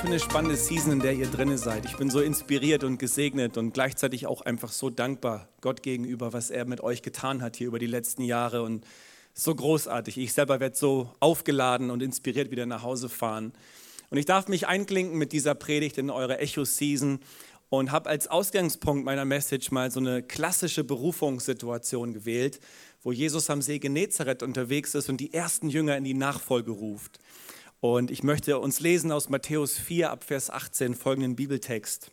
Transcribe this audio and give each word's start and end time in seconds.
Für 0.00 0.06
eine 0.06 0.18
spannende 0.18 0.56
Season, 0.56 0.92
in 0.92 1.00
der 1.00 1.12
ihr 1.12 1.26
drinne 1.26 1.58
seid. 1.58 1.84
Ich 1.84 1.96
bin 1.98 2.08
so 2.08 2.20
inspiriert 2.20 2.84
und 2.84 2.96
gesegnet 2.96 3.58
und 3.58 3.74
gleichzeitig 3.74 4.26
auch 4.26 4.40
einfach 4.40 4.72
so 4.72 4.88
dankbar 4.88 5.48
Gott 5.60 5.82
gegenüber, 5.82 6.32
was 6.32 6.48
er 6.48 6.64
mit 6.64 6.80
euch 6.80 7.02
getan 7.02 7.42
hat 7.42 7.56
hier 7.56 7.66
über 7.66 7.78
die 7.78 7.86
letzten 7.86 8.22
Jahre 8.22 8.62
und 8.62 8.86
so 9.34 9.54
großartig. 9.54 10.16
Ich 10.16 10.32
selber 10.32 10.58
werde 10.58 10.74
so 10.74 11.12
aufgeladen 11.20 11.90
und 11.90 12.02
inspiriert 12.02 12.50
wieder 12.50 12.64
nach 12.64 12.82
Hause 12.82 13.10
fahren. 13.10 13.52
Und 14.08 14.16
ich 14.16 14.24
darf 14.24 14.48
mich 14.48 14.66
einklinken 14.66 15.18
mit 15.18 15.32
dieser 15.32 15.54
Predigt 15.54 15.98
in 15.98 16.08
eure 16.08 16.38
Echo-Season 16.38 17.20
und 17.68 17.92
habe 17.92 18.08
als 18.08 18.26
Ausgangspunkt 18.26 19.04
meiner 19.04 19.26
Message 19.26 19.70
mal 19.70 19.90
so 19.90 20.00
eine 20.00 20.22
klassische 20.22 20.82
Berufungssituation 20.82 22.14
gewählt, 22.14 22.58
wo 23.02 23.12
Jesus 23.12 23.50
am 23.50 23.60
See 23.60 23.78
Genezareth 23.78 24.42
unterwegs 24.42 24.94
ist 24.94 25.10
und 25.10 25.18
die 25.18 25.34
ersten 25.34 25.68
Jünger 25.68 25.98
in 25.98 26.04
die 26.04 26.14
Nachfolge 26.14 26.70
ruft. 26.70 27.18
Und 27.80 28.10
ich 28.10 28.22
möchte 28.22 28.58
uns 28.58 28.80
lesen 28.80 29.10
aus 29.10 29.30
Matthäus 29.30 29.78
4 29.78 30.10
ab 30.10 30.24
Vers 30.24 30.50
18 30.50 30.94
folgenden 30.94 31.34
Bibeltext. 31.34 32.10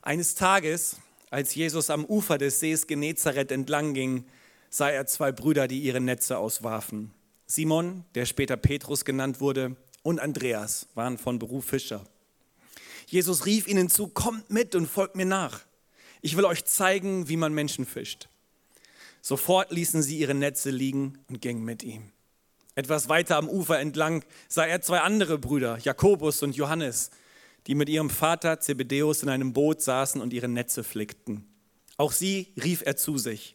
Eines 0.00 0.36
Tages, 0.36 0.96
als 1.30 1.56
Jesus 1.56 1.90
am 1.90 2.04
Ufer 2.04 2.38
des 2.38 2.60
Sees 2.60 2.86
Genezareth 2.86 3.50
entlang 3.50 3.94
ging, 3.94 4.26
sah 4.70 4.90
er 4.90 5.06
zwei 5.06 5.32
Brüder, 5.32 5.66
die 5.66 5.80
ihre 5.80 6.00
Netze 6.00 6.38
auswarfen. 6.38 7.10
Simon, 7.46 8.04
der 8.14 8.26
später 8.26 8.56
Petrus 8.56 9.04
genannt 9.04 9.40
wurde, 9.40 9.76
und 10.04 10.20
Andreas 10.20 10.86
waren 10.94 11.18
von 11.18 11.38
Beruf 11.40 11.64
Fischer. 11.64 12.04
Jesus 13.06 13.44
rief 13.44 13.66
ihnen 13.66 13.88
zu, 13.88 14.06
kommt 14.06 14.50
mit 14.50 14.74
und 14.76 14.86
folgt 14.86 15.16
mir 15.16 15.26
nach. 15.26 15.62
Ich 16.20 16.36
will 16.36 16.44
euch 16.44 16.64
zeigen, 16.64 17.28
wie 17.28 17.36
man 17.36 17.52
Menschen 17.52 17.86
fischt. 17.86 18.28
Sofort 19.20 19.72
ließen 19.72 20.00
sie 20.02 20.18
ihre 20.18 20.34
Netze 20.34 20.70
liegen 20.70 21.18
und 21.28 21.40
gingen 21.40 21.64
mit 21.64 21.82
ihm. 21.82 22.12
Etwas 22.74 23.08
weiter 23.08 23.36
am 23.36 23.48
Ufer 23.48 23.78
entlang 23.78 24.24
sah 24.48 24.64
er 24.64 24.80
zwei 24.80 25.00
andere 25.00 25.38
Brüder, 25.38 25.78
Jakobus 25.82 26.42
und 26.42 26.56
Johannes, 26.56 27.10
die 27.66 27.74
mit 27.74 27.88
ihrem 27.88 28.10
Vater 28.10 28.60
Zebedeus 28.60 29.22
in 29.22 29.28
einem 29.28 29.52
Boot 29.52 29.82
saßen 29.82 30.20
und 30.20 30.32
ihre 30.32 30.48
Netze 30.48 30.82
flickten. 30.82 31.46
Auch 31.96 32.12
sie 32.12 32.52
rief 32.62 32.82
er 32.84 32.96
zu 32.96 33.18
sich. 33.18 33.54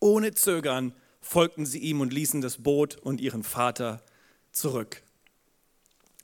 Ohne 0.00 0.34
Zögern 0.34 0.92
folgten 1.20 1.66
sie 1.66 1.78
ihm 1.78 2.00
und 2.00 2.12
ließen 2.12 2.40
das 2.40 2.58
Boot 2.58 2.96
und 2.96 3.20
ihren 3.20 3.42
Vater 3.42 4.02
zurück. 4.52 5.02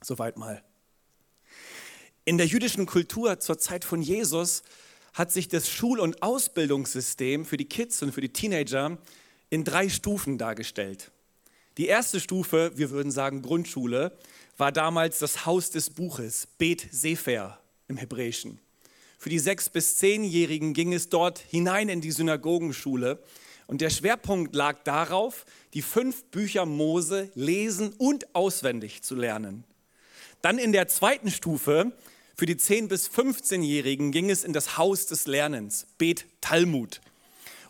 Soweit 0.02 0.36
mal. 0.36 0.62
In 2.26 2.38
der 2.38 2.46
jüdischen 2.46 2.86
Kultur 2.86 3.40
zur 3.40 3.58
Zeit 3.58 3.84
von 3.84 4.02
Jesus 4.02 4.62
hat 5.14 5.32
sich 5.32 5.48
das 5.48 5.68
Schul- 5.68 6.00
und 6.00 6.22
Ausbildungssystem 6.22 7.44
für 7.44 7.56
die 7.56 7.68
Kids 7.68 8.02
und 8.02 8.12
für 8.12 8.20
die 8.20 8.32
Teenager 8.32 8.98
in 9.50 9.64
drei 9.64 9.88
Stufen 9.88 10.38
dargestellt. 10.38 11.10
Die 11.76 11.86
erste 11.86 12.20
Stufe, 12.20 12.72
wir 12.76 12.90
würden 12.90 13.10
sagen 13.10 13.42
Grundschule, 13.42 14.16
war 14.56 14.70
damals 14.70 15.18
das 15.18 15.44
Haus 15.44 15.70
des 15.70 15.90
Buches, 15.90 16.46
Bet 16.58 16.86
Sefer 16.92 17.58
im 17.88 17.96
Hebräischen. 17.96 18.60
Für 19.18 19.28
die 19.28 19.40
sechs- 19.40 19.68
bis 19.68 19.96
zehnjährigen 19.96 20.74
ging 20.74 20.92
es 20.92 21.08
dort 21.08 21.38
hinein 21.38 21.88
in 21.88 22.00
die 22.00 22.12
Synagogenschule 22.12 23.18
und 23.66 23.80
der 23.80 23.90
Schwerpunkt 23.90 24.54
lag 24.54 24.84
darauf, 24.84 25.46
die 25.72 25.82
fünf 25.82 26.24
Bücher 26.26 26.66
Mose 26.66 27.30
lesen 27.34 27.92
und 27.98 28.34
auswendig 28.34 29.02
zu 29.02 29.16
lernen. 29.16 29.64
Dann 30.42 30.58
in 30.58 30.72
der 30.72 30.86
zweiten 30.88 31.30
Stufe, 31.30 31.92
für 32.36 32.46
die 32.46 32.56
10- 32.56 32.88
bis 32.88 33.08
15-Jährigen, 33.08 34.12
ging 34.12 34.30
es 34.30 34.44
in 34.44 34.52
das 34.52 34.76
Haus 34.76 35.06
des 35.06 35.26
Lernens, 35.26 35.86
Bet 35.98 36.26
Talmud. 36.40 37.00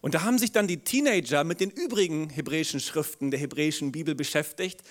Und 0.04 0.12
da 0.12 0.22
haben 0.22 0.36
sich 0.36 0.52
dann 0.52 0.66
die 0.66 0.84
Teenager 0.84 1.44
mit 1.44 1.60
den 1.60 1.70
übrigen 1.70 2.28
hebräischen 2.28 2.78
Schriften 2.78 3.30
der 3.30 3.40
hebräischen 3.40 3.90
Bibel 3.90 4.14
beschäftigt 4.14 4.82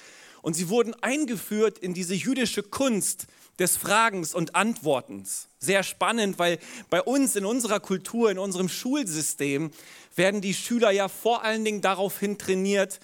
und 0.42 0.56
sie 0.56 0.70
wurden 0.70 0.96
eingeführt 1.04 1.78
in 1.78 1.94
diese 1.94 2.16
jüdische 2.16 2.64
Kunst 2.64 3.28
des 3.60 3.78
Fragens 3.78 4.34
und 4.34 4.56
Antwortens. 4.56 5.50
Sehr 5.60 5.84
spannend, 5.84 6.40
weil 6.40 6.58
bei 6.90 7.00
uns 7.00 7.36
in 7.36 7.46
unserer 7.46 7.80
Kultur, 7.80 8.32
in 8.32 8.40
unserem 8.40 8.70
Schulsystem 8.70 9.70
werden 10.16 10.42
die 10.42 10.56
Schüler 10.56 10.90
ja 10.90 11.08
vor 11.10 11.44
allen 11.44 11.64
Dingen 11.64 11.82
daraufhin 11.82 12.40
trainiert, 12.40 13.00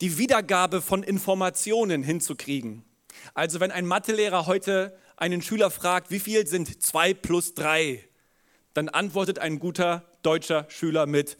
die 0.00 0.16
Wiedergabe 0.16 0.80
von 0.80 1.02
Informationen 1.02 2.04
hinzukriegen. 2.04 2.84
Also 3.34 3.58
wenn 3.58 3.72
ein 3.72 3.84
Mathelehrer 3.84 4.46
heute 4.46 4.96
einen 5.16 5.42
Schüler 5.42 5.72
fragt, 5.72 6.12
wie 6.12 6.20
viel 6.20 6.46
sind 6.46 6.80
2 6.80 7.14
plus 7.14 7.54
3, 7.54 8.04
dann 8.74 8.88
antwortet 8.88 9.40
ein 9.40 9.58
guter 9.58 10.04
deutscher 10.22 10.66
Schüler 10.68 11.06
mit 11.06 11.36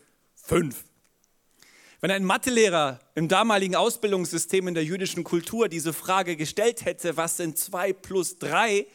Fünf. 0.48 0.84
Wenn 2.00 2.10
ein 2.10 2.24
Mathelehrer 2.24 3.00
im 3.14 3.28
damaligen 3.28 3.76
Ausbildungssystem 3.76 4.66
in 4.66 4.72
der 4.72 4.82
jüdischen 4.82 5.22
Kultur 5.22 5.68
diese 5.68 5.92
Frage 5.92 6.36
gestellt 6.36 6.86
hätte, 6.86 7.18
was 7.18 7.36
sind 7.36 7.58
zwei 7.58 7.92
plus 7.92 8.38
drei, 8.38 8.86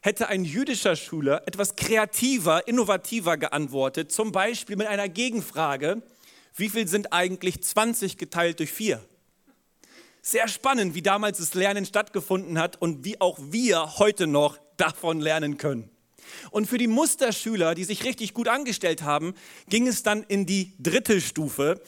hätte 0.00 0.28
ein 0.28 0.46
jüdischer 0.46 0.96
Schüler 0.96 1.42
etwas 1.44 1.76
kreativer, 1.76 2.66
innovativer 2.66 3.36
geantwortet, 3.36 4.10
zum 4.12 4.32
Beispiel 4.32 4.76
mit 4.76 4.86
einer 4.86 5.10
Gegenfrage, 5.10 6.00
wie 6.56 6.70
viel 6.70 6.88
sind 6.88 7.12
eigentlich 7.12 7.62
20 7.62 8.16
geteilt 8.16 8.58
durch 8.58 8.72
vier? 8.72 9.04
Sehr 10.22 10.48
spannend, 10.48 10.94
wie 10.94 11.02
damals 11.02 11.36
das 11.36 11.52
Lernen 11.52 11.84
stattgefunden 11.84 12.58
hat 12.58 12.80
und 12.80 13.04
wie 13.04 13.20
auch 13.20 13.38
wir 13.38 13.98
heute 13.98 14.26
noch 14.26 14.56
davon 14.78 15.20
lernen 15.20 15.58
können. 15.58 15.90
Und 16.50 16.66
für 16.66 16.78
die 16.78 16.86
Musterschüler, 16.86 17.74
die 17.74 17.84
sich 17.84 18.04
richtig 18.04 18.34
gut 18.34 18.48
angestellt 18.48 19.02
haben, 19.02 19.34
ging 19.68 19.86
es 19.86 20.02
dann 20.02 20.22
in 20.24 20.46
die 20.46 20.72
dritte 20.78 21.20
Stufe. 21.20 21.80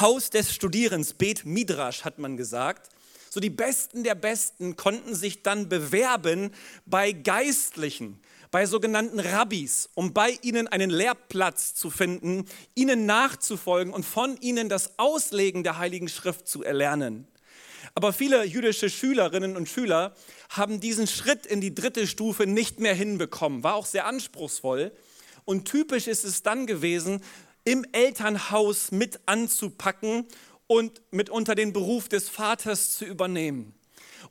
Haus 0.00 0.30
des 0.30 0.54
Studierens, 0.54 1.14
Bet 1.14 1.46
Midrash 1.46 2.04
hat 2.04 2.18
man 2.18 2.36
gesagt. 2.36 2.90
So 3.30 3.40
die 3.40 3.50
Besten 3.50 4.02
der 4.02 4.14
Besten 4.14 4.76
konnten 4.76 5.14
sich 5.14 5.42
dann 5.42 5.68
bewerben 5.68 6.52
bei 6.86 7.12
Geistlichen, 7.12 8.18
bei 8.50 8.64
sogenannten 8.64 9.20
Rabbis, 9.20 9.90
um 9.94 10.14
bei 10.14 10.38
ihnen 10.40 10.68
einen 10.68 10.88
Lehrplatz 10.88 11.74
zu 11.74 11.90
finden, 11.90 12.46
ihnen 12.74 13.04
nachzufolgen 13.04 13.92
und 13.92 14.04
von 14.04 14.38
ihnen 14.40 14.68
das 14.68 14.98
Auslegen 14.98 15.64
der 15.64 15.78
Heiligen 15.78 16.08
Schrift 16.08 16.48
zu 16.48 16.62
erlernen. 16.62 17.28
Aber 17.96 18.12
viele 18.12 18.44
jüdische 18.44 18.90
Schülerinnen 18.90 19.56
und 19.56 19.70
Schüler 19.70 20.14
haben 20.50 20.80
diesen 20.80 21.06
Schritt 21.06 21.46
in 21.46 21.62
die 21.62 21.74
dritte 21.74 22.06
Stufe 22.06 22.46
nicht 22.46 22.78
mehr 22.78 22.94
hinbekommen. 22.94 23.62
War 23.62 23.74
auch 23.74 23.86
sehr 23.86 24.04
anspruchsvoll. 24.04 24.92
Und 25.46 25.64
typisch 25.66 26.06
ist 26.06 26.22
es 26.22 26.42
dann 26.42 26.66
gewesen, 26.66 27.22
im 27.64 27.86
Elternhaus 27.92 28.92
mit 28.92 29.20
anzupacken 29.24 30.26
und 30.66 31.00
mit 31.10 31.30
unter 31.30 31.54
den 31.54 31.72
Beruf 31.72 32.10
des 32.10 32.28
Vaters 32.28 32.96
zu 32.96 33.06
übernehmen. 33.06 33.74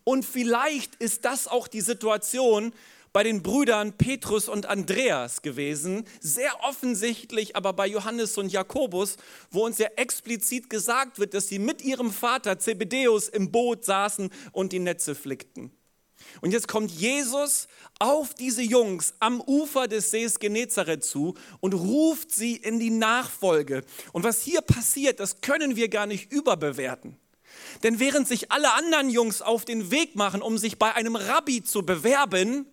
Und 0.04 0.26
vielleicht 0.26 0.94
ist 0.98 1.26
das 1.26 1.48
auch 1.48 1.68
die 1.68 1.82
Situation, 1.82 2.72
bei 3.16 3.24
den 3.24 3.42
Brüdern 3.42 3.94
Petrus 3.94 4.50
und 4.50 4.66
Andreas 4.66 5.42
gewesen, 5.42 6.04
sehr 6.20 6.52
offensichtlich 6.66 7.56
aber 7.56 7.72
bei 7.72 7.88
Johannes 7.88 8.38
und 8.38 8.52
Jakobus, 8.52 9.16
wo 9.50 9.66
uns 9.66 9.78
ja 9.78 9.88
explizit 9.96 10.70
gesagt 10.70 11.18
wird, 11.18 11.34
dass 11.34 11.48
sie 11.48 11.58
mit 11.58 11.82
ihrem 11.82 12.12
Vater 12.12 12.60
Zebedeus 12.60 13.30
im 13.30 13.54
Boot 13.54 13.86
saßen 13.86 14.30
und 14.52 14.74
die 14.74 14.80
Netze 14.80 15.16
flickten. 15.16 15.72
Und 16.42 16.52
jetzt 16.52 16.68
kommt 16.68 16.92
Jesus 16.92 17.70
auf 18.00 18.34
diese 18.34 18.64
Jungs 18.64 19.14
am 19.20 19.40
Ufer 19.40 19.88
des 19.88 20.12
Sees 20.12 20.38
Genezareth 20.38 21.06
zu 21.06 21.36
und 21.62 21.74
ruft 21.74 22.34
sie 22.34 22.58
in 22.58 22.82
die 22.82 22.90
Nachfolge. 22.90 23.86
Und 24.12 24.26
was 24.26 24.42
hier 24.42 24.60
passiert, 24.60 25.22
das 25.22 25.40
können 25.40 25.78
wir 25.78 25.88
gar 25.88 26.06
nicht 26.06 26.34
überbewerten. 26.34 27.16
Denn 27.82 28.00
während 28.00 28.28
sich 28.28 28.52
alle 28.52 28.74
anderen 28.74 29.10
Jungs 29.10 29.42
auf 29.42 29.64
den 29.64 29.90
Weg 29.90 30.18
machen, 30.18 30.42
um 30.42 30.58
sich 30.58 30.78
bei 30.78 30.94
einem 30.96 31.16
Rabbi 31.16 31.64
zu 31.64 31.86
bewerben, 31.86 32.68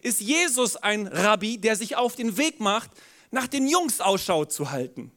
ist 0.00 0.20
Jesus 0.20 0.76
ein 0.76 1.06
Rabbi, 1.06 1.58
der 1.58 1.76
sich 1.76 1.96
auf 1.96 2.16
den 2.16 2.36
Weg 2.36 2.60
macht, 2.60 2.90
nach 3.30 3.46
den 3.46 3.66
Jungs 3.66 4.00
Ausschau 4.00 4.44
zu 4.44 4.70
halten. 4.70 5.12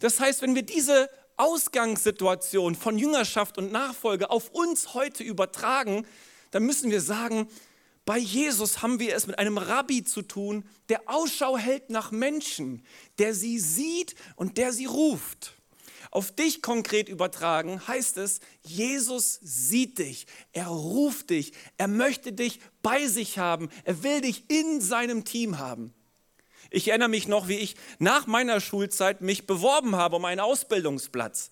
Das 0.00 0.20
heißt, 0.20 0.42
wenn 0.42 0.54
wir 0.54 0.62
diese 0.62 1.08
Ausgangssituation 1.36 2.74
von 2.74 2.98
Jüngerschaft 2.98 3.58
und 3.58 3.72
Nachfolge 3.72 4.30
auf 4.30 4.50
uns 4.50 4.94
heute 4.94 5.22
übertragen, 5.22 6.06
dann 6.50 6.64
müssen 6.64 6.90
wir 6.90 7.00
sagen, 7.00 7.48
bei 8.04 8.18
Jesus 8.18 8.82
haben 8.82 9.00
wir 9.00 9.16
es 9.16 9.26
mit 9.26 9.38
einem 9.38 9.58
Rabbi 9.58 10.04
zu 10.04 10.22
tun, 10.22 10.64
der 10.88 11.02
Ausschau 11.06 11.58
hält 11.58 11.90
nach 11.90 12.12
Menschen, 12.12 12.86
der 13.18 13.34
sie 13.34 13.58
sieht 13.58 14.14
und 14.36 14.58
der 14.58 14.72
sie 14.72 14.86
ruft. 14.86 15.55
Auf 16.16 16.32
dich 16.32 16.62
konkret 16.62 17.10
übertragen 17.10 17.86
heißt 17.86 18.16
es, 18.16 18.40
Jesus 18.62 19.38
sieht 19.42 19.98
dich, 19.98 20.26
er 20.54 20.68
ruft 20.68 21.28
dich, 21.28 21.52
er 21.76 21.88
möchte 21.88 22.32
dich 22.32 22.58
bei 22.80 23.06
sich 23.06 23.38
haben, 23.38 23.68
er 23.84 24.02
will 24.02 24.22
dich 24.22 24.44
in 24.48 24.80
seinem 24.80 25.26
Team 25.26 25.58
haben. 25.58 25.92
Ich 26.70 26.88
erinnere 26.88 27.10
mich 27.10 27.28
noch, 27.28 27.48
wie 27.48 27.58
ich 27.58 27.76
nach 27.98 28.26
meiner 28.26 28.62
Schulzeit 28.62 29.20
mich 29.20 29.46
beworben 29.46 29.96
habe 29.96 30.16
um 30.16 30.24
einen 30.24 30.40
Ausbildungsplatz. 30.40 31.50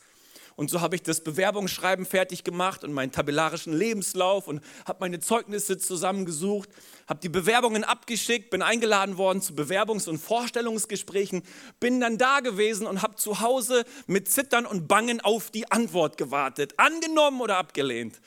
Und 0.56 0.70
so 0.70 0.80
habe 0.80 0.96
ich 0.96 1.02
das 1.02 1.22
Bewerbungsschreiben 1.22 2.06
fertig 2.06 2.42
gemacht 2.42 2.84
und 2.84 2.94
meinen 2.94 3.12
tabellarischen 3.12 3.76
Lebenslauf 3.76 4.48
und 4.48 4.62
habe 4.86 5.00
meine 5.00 5.20
Zeugnisse 5.20 5.76
zusammengesucht, 5.76 6.70
habe 7.06 7.20
die 7.20 7.28
Bewerbungen 7.28 7.84
abgeschickt, 7.84 8.50
bin 8.50 8.62
eingeladen 8.62 9.18
worden 9.18 9.42
zu 9.42 9.52
Bewerbungs- 9.52 10.08
und 10.08 10.18
Vorstellungsgesprächen, 10.18 11.42
bin 11.80 12.00
dann 12.00 12.18
da 12.18 12.40
gewesen 12.40 12.86
und 12.86 13.02
habe 13.02 13.16
zu 13.16 13.40
Hause 13.40 13.84
mit 14.06 14.30
Zittern 14.30 14.66
und 14.66 14.88
Bangen 14.88 15.20
auf 15.20 15.50
die 15.50 15.70
Antwort 15.70 16.16
gewartet. 16.16 16.74
Angenommen 16.78 17.40
oder 17.40 17.58
abgelehnt. 17.58 18.20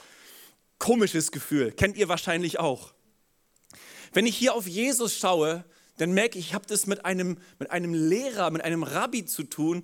Komisches 0.79 1.31
Gefühl, 1.31 1.71
kennt 1.71 1.97
ihr 1.97 2.07
wahrscheinlich 2.07 2.59
auch. 2.59 2.93
Wenn 4.13 4.25
ich 4.25 4.37
hier 4.37 4.53
auf 4.53 4.67
Jesus 4.67 5.17
schaue, 5.17 5.63
dann 5.97 6.11
merke 6.11 6.37
ich, 6.37 6.47
ich 6.47 6.53
habe 6.53 6.65
das 6.67 6.85
mit 6.85 7.05
einem, 7.05 7.39
mit 7.59 7.71
einem 7.71 7.93
Lehrer, 7.93 8.51
mit 8.51 8.63
einem 8.63 8.83
Rabbi 8.83 9.25
zu 9.25 9.43
tun, 9.43 9.83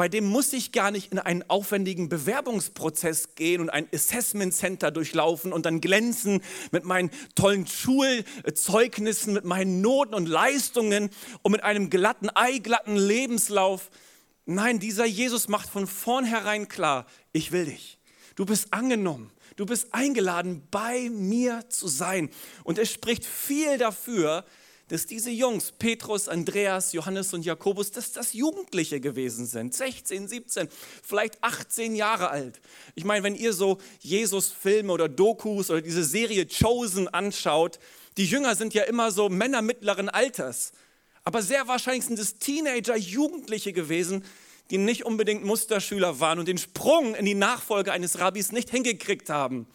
bei 0.00 0.08
dem 0.08 0.24
muss 0.24 0.54
ich 0.54 0.72
gar 0.72 0.90
nicht 0.90 1.12
in 1.12 1.18
einen 1.18 1.44
aufwendigen 1.50 2.08
Bewerbungsprozess 2.08 3.34
gehen 3.34 3.60
und 3.60 3.68
ein 3.68 3.86
Assessment 3.94 4.54
Center 4.54 4.90
durchlaufen 4.90 5.52
und 5.52 5.66
dann 5.66 5.82
glänzen 5.82 6.40
mit 6.70 6.86
meinen 6.86 7.10
tollen 7.34 7.66
Schulzeugnissen, 7.66 9.34
mit 9.34 9.44
meinen 9.44 9.82
Noten 9.82 10.14
und 10.14 10.24
Leistungen 10.24 11.10
und 11.42 11.52
mit 11.52 11.64
einem 11.64 11.90
glatten, 11.90 12.30
eiglatten 12.30 12.96
Lebenslauf. 12.96 13.90
Nein, 14.46 14.78
dieser 14.78 15.04
Jesus 15.04 15.48
macht 15.48 15.68
von 15.68 15.86
vornherein 15.86 16.66
klar, 16.68 17.04
ich 17.34 17.52
will 17.52 17.66
dich. 17.66 17.98
Du 18.36 18.46
bist 18.46 18.72
angenommen. 18.72 19.30
Du 19.56 19.66
bist 19.66 19.92
eingeladen, 19.92 20.66
bei 20.70 21.10
mir 21.10 21.68
zu 21.68 21.88
sein. 21.88 22.30
Und 22.64 22.78
es 22.78 22.90
spricht 22.90 23.26
viel 23.26 23.76
dafür, 23.76 24.46
dass 24.90 25.06
diese 25.06 25.30
Jungs, 25.30 25.70
Petrus, 25.70 26.26
Andreas, 26.28 26.92
Johannes 26.92 27.32
und 27.32 27.44
Jakobus, 27.44 27.92
dass 27.92 28.10
das 28.10 28.32
Jugendliche 28.32 29.00
gewesen 29.00 29.46
sind, 29.46 29.72
16, 29.72 30.26
17, 30.26 30.68
vielleicht 31.04 31.42
18 31.44 31.94
Jahre 31.94 32.30
alt. 32.30 32.60
Ich 32.96 33.04
meine, 33.04 33.22
wenn 33.22 33.36
ihr 33.36 33.52
so 33.52 33.78
Jesus-Filme 34.00 34.92
oder 34.92 35.08
Dokus 35.08 35.70
oder 35.70 35.80
diese 35.80 36.02
Serie 36.02 36.44
Chosen 36.44 37.06
anschaut, 37.06 37.78
die 38.16 38.24
Jünger 38.24 38.56
sind 38.56 38.74
ja 38.74 38.82
immer 38.82 39.12
so 39.12 39.28
Männer 39.28 39.62
mittleren 39.62 40.08
Alters. 40.08 40.72
Aber 41.22 41.40
sehr 41.40 41.68
wahrscheinlich 41.68 42.06
sind 42.06 42.18
es 42.18 42.38
Teenager, 42.38 42.96
Jugendliche 42.96 43.72
gewesen, 43.72 44.24
die 44.70 44.78
nicht 44.78 45.04
unbedingt 45.04 45.44
Musterschüler 45.44 46.18
waren 46.18 46.40
und 46.40 46.48
den 46.48 46.58
Sprung 46.58 47.14
in 47.14 47.26
die 47.26 47.34
Nachfolge 47.34 47.92
eines 47.92 48.18
Rabbis 48.18 48.50
nicht 48.50 48.70
hingekriegt 48.70 49.30
haben. 49.30 49.68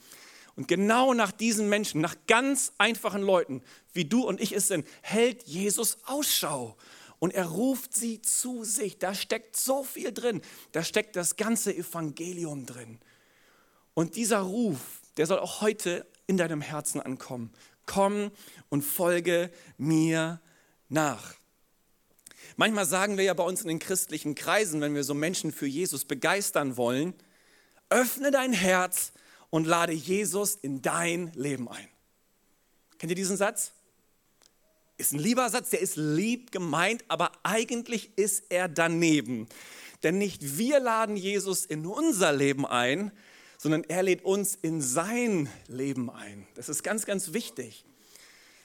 Und 0.58 0.68
genau 0.68 1.14
nach 1.14 1.32
diesen 1.32 1.70
Menschen, 1.70 2.02
nach 2.02 2.16
ganz 2.28 2.74
einfachen 2.78 3.22
Leuten, 3.22 3.62
wie 3.96 4.06
du 4.06 4.24
und 4.24 4.40
ich 4.40 4.52
es 4.52 4.68
sind, 4.68 4.88
hält 5.02 5.44
Jesus 5.44 5.98
Ausschau. 6.06 6.78
Und 7.20 7.34
er 7.34 7.46
ruft 7.46 7.96
sie 7.96 8.22
zu 8.22 8.64
sich. 8.64 9.00
Da 9.00 9.16
steckt 9.16 9.56
so 9.56 9.84
viel 9.84 10.12
drin. 10.12 10.42
Da 10.74 10.84
steckt 10.84 11.16
das 11.16 11.38
ganze 11.38 11.76
Evangelium 11.76 12.66
drin. 12.66 13.00
Und 13.94 14.18
dieser 14.18 14.40
Ruf, 14.40 15.02
der 15.18 15.26
soll 15.26 15.40
auch 15.40 15.62
heute 15.62 16.06
in 16.28 16.38
deinem 16.38 16.62
Herzen 16.62 17.02
ankommen. 17.02 17.52
Komm 17.86 18.32
und 18.70 18.82
folge 18.82 19.50
mir 19.78 20.42
nach. 20.90 21.36
Manchmal 22.58 22.86
sagen 22.86 23.18
wir 23.18 23.24
ja 23.24 23.34
bei 23.34 23.44
uns 23.44 23.62
in 23.62 23.68
den 23.68 23.80
christlichen 23.80 24.36
Kreisen, 24.36 24.82
wenn 24.82 24.96
wir 24.96 25.04
so 25.04 25.14
Menschen 25.14 25.52
für 25.52 25.68
Jesus 25.68 26.06
begeistern 26.06 26.78
wollen, 26.78 27.14
öffne 27.90 28.32
dein 28.32 28.54
Herz 28.54 29.14
und 29.50 29.66
lade 29.66 29.94
Jesus 29.94 30.56
in 30.56 30.82
dein 30.82 31.32
Leben 31.34 31.70
ein. 31.70 31.88
Kennt 32.98 33.12
ihr 33.12 33.16
diesen 33.16 33.38
Satz? 33.38 33.75
Ist 34.98 35.14
ein 35.14 35.20
lieber 35.20 35.50
Satz, 35.50 35.72
der 35.72 35.82
ist 35.82 35.98
lieb 35.98 36.52
gemeint, 36.52 37.04
aber 37.08 37.32
eigentlich 37.44 38.12
ist 38.16 38.46
er 38.50 38.70
daneben. 38.70 39.48
Denn 40.04 40.18
nicht 40.18 40.58
wir 40.58 40.80
laden 40.80 41.18
Jesus 41.18 41.66
in 41.66 41.86
unser 41.86 42.32
Leben 42.32 42.66
ein, 42.66 43.12
sondern 43.58 43.84
er 43.84 44.04
lädt 44.04 44.24
uns 44.24 44.56
in 44.62 44.82
sein 44.82 45.50
Leben 45.68 46.10
ein. 46.10 46.48
Das 46.56 46.70
ist 46.70 46.84
ganz, 46.84 47.06
ganz 47.06 47.34
wichtig. 47.34 47.84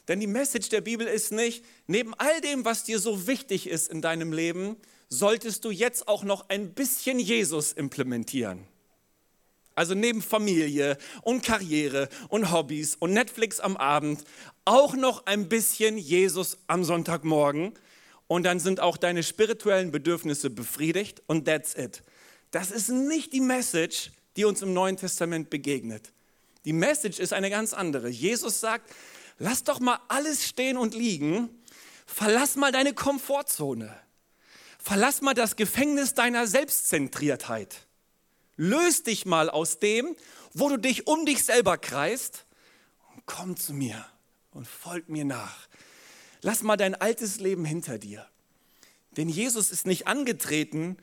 Denn 0.08 0.20
die 0.20 0.26
Message 0.26 0.68
der 0.68 0.80
Bibel 0.80 1.06
ist 1.06 1.32
nicht, 1.32 1.64
neben 1.86 2.14
all 2.14 2.40
dem, 2.40 2.64
was 2.64 2.84
dir 2.84 2.98
so 2.98 3.26
wichtig 3.26 3.68
ist 3.68 3.88
in 3.88 4.02
deinem 4.02 4.32
Leben, 4.32 4.76
solltest 5.08 5.64
du 5.64 5.70
jetzt 5.70 6.08
auch 6.08 6.22
noch 6.22 6.48
ein 6.48 6.74
bisschen 6.74 7.18
Jesus 7.18 7.72
implementieren. 7.72 8.66
Also 9.74 9.94
neben 9.94 10.20
Familie 10.20 10.98
und 11.22 11.42
Karriere 11.42 12.08
und 12.28 12.52
Hobbys 12.52 12.96
und 12.96 13.12
Netflix 13.12 13.60
am 13.60 13.76
Abend 13.76 14.24
auch 14.64 14.94
noch 14.94 15.26
ein 15.26 15.48
bisschen 15.48 15.96
Jesus 15.96 16.58
am 16.66 16.84
Sonntagmorgen 16.84 17.72
und 18.26 18.44
dann 18.44 18.60
sind 18.60 18.80
auch 18.80 18.96
deine 18.96 19.22
spirituellen 19.22 19.90
Bedürfnisse 19.90 20.50
befriedigt 20.50 21.22
und 21.26 21.46
that's 21.46 21.74
it. 21.74 22.02
Das 22.50 22.70
ist 22.70 22.88
nicht 22.88 23.32
die 23.32 23.40
Message, 23.40 24.12
die 24.36 24.44
uns 24.44 24.62
im 24.62 24.72
Neuen 24.72 24.96
Testament 24.96 25.50
begegnet. 25.50 26.12
Die 26.64 26.72
Message 26.72 27.18
ist 27.18 27.32
eine 27.32 27.50
ganz 27.50 27.72
andere. 27.72 28.08
Jesus 28.08 28.60
sagt, 28.60 28.90
lass 29.38 29.64
doch 29.64 29.80
mal 29.80 29.98
alles 30.08 30.46
stehen 30.46 30.76
und 30.76 30.94
liegen, 30.94 31.48
verlass 32.06 32.56
mal 32.56 32.70
deine 32.70 32.92
Komfortzone, 32.92 33.96
verlass 34.78 35.22
mal 35.22 35.34
das 35.34 35.56
Gefängnis 35.56 36.14
deiner 36.14 36.46
Selbstzentriertheit. 36.46 37.86
Löst 38.62 39.06
dich 39.06 39.24
mal 39.24 39.48
aus 39.48 39.78
dem, 39.78 40.14
wo 40.52 40.68
du 40.68 40.76
dich 40.76 41.06
um 41.06 41.24
dich 41.24 41.44
selber 41.44 41.78
kreist 41.78 42.44
und 43.14 43.24
komm 43.24 43.56
zu 43.56 43.72
mir 43.72 44.04
und 44.50 44.68
folg 44.68 45.08
mir 45.08 45.24
nach. 45.24 45.66
Lass 46.42 46.62
mal 46.62 46.76
dein 46.76 46.94
altes 46.94 47.40
Leben 47.40 47.64
hinter 47.64 47.96
dir. 47.96 48.28
Denn 49.16 49.30
Jesus 49.30 49.70
ist 49.70 49.86
nicht 49.86 50.06
angetreten, 50.06 50.98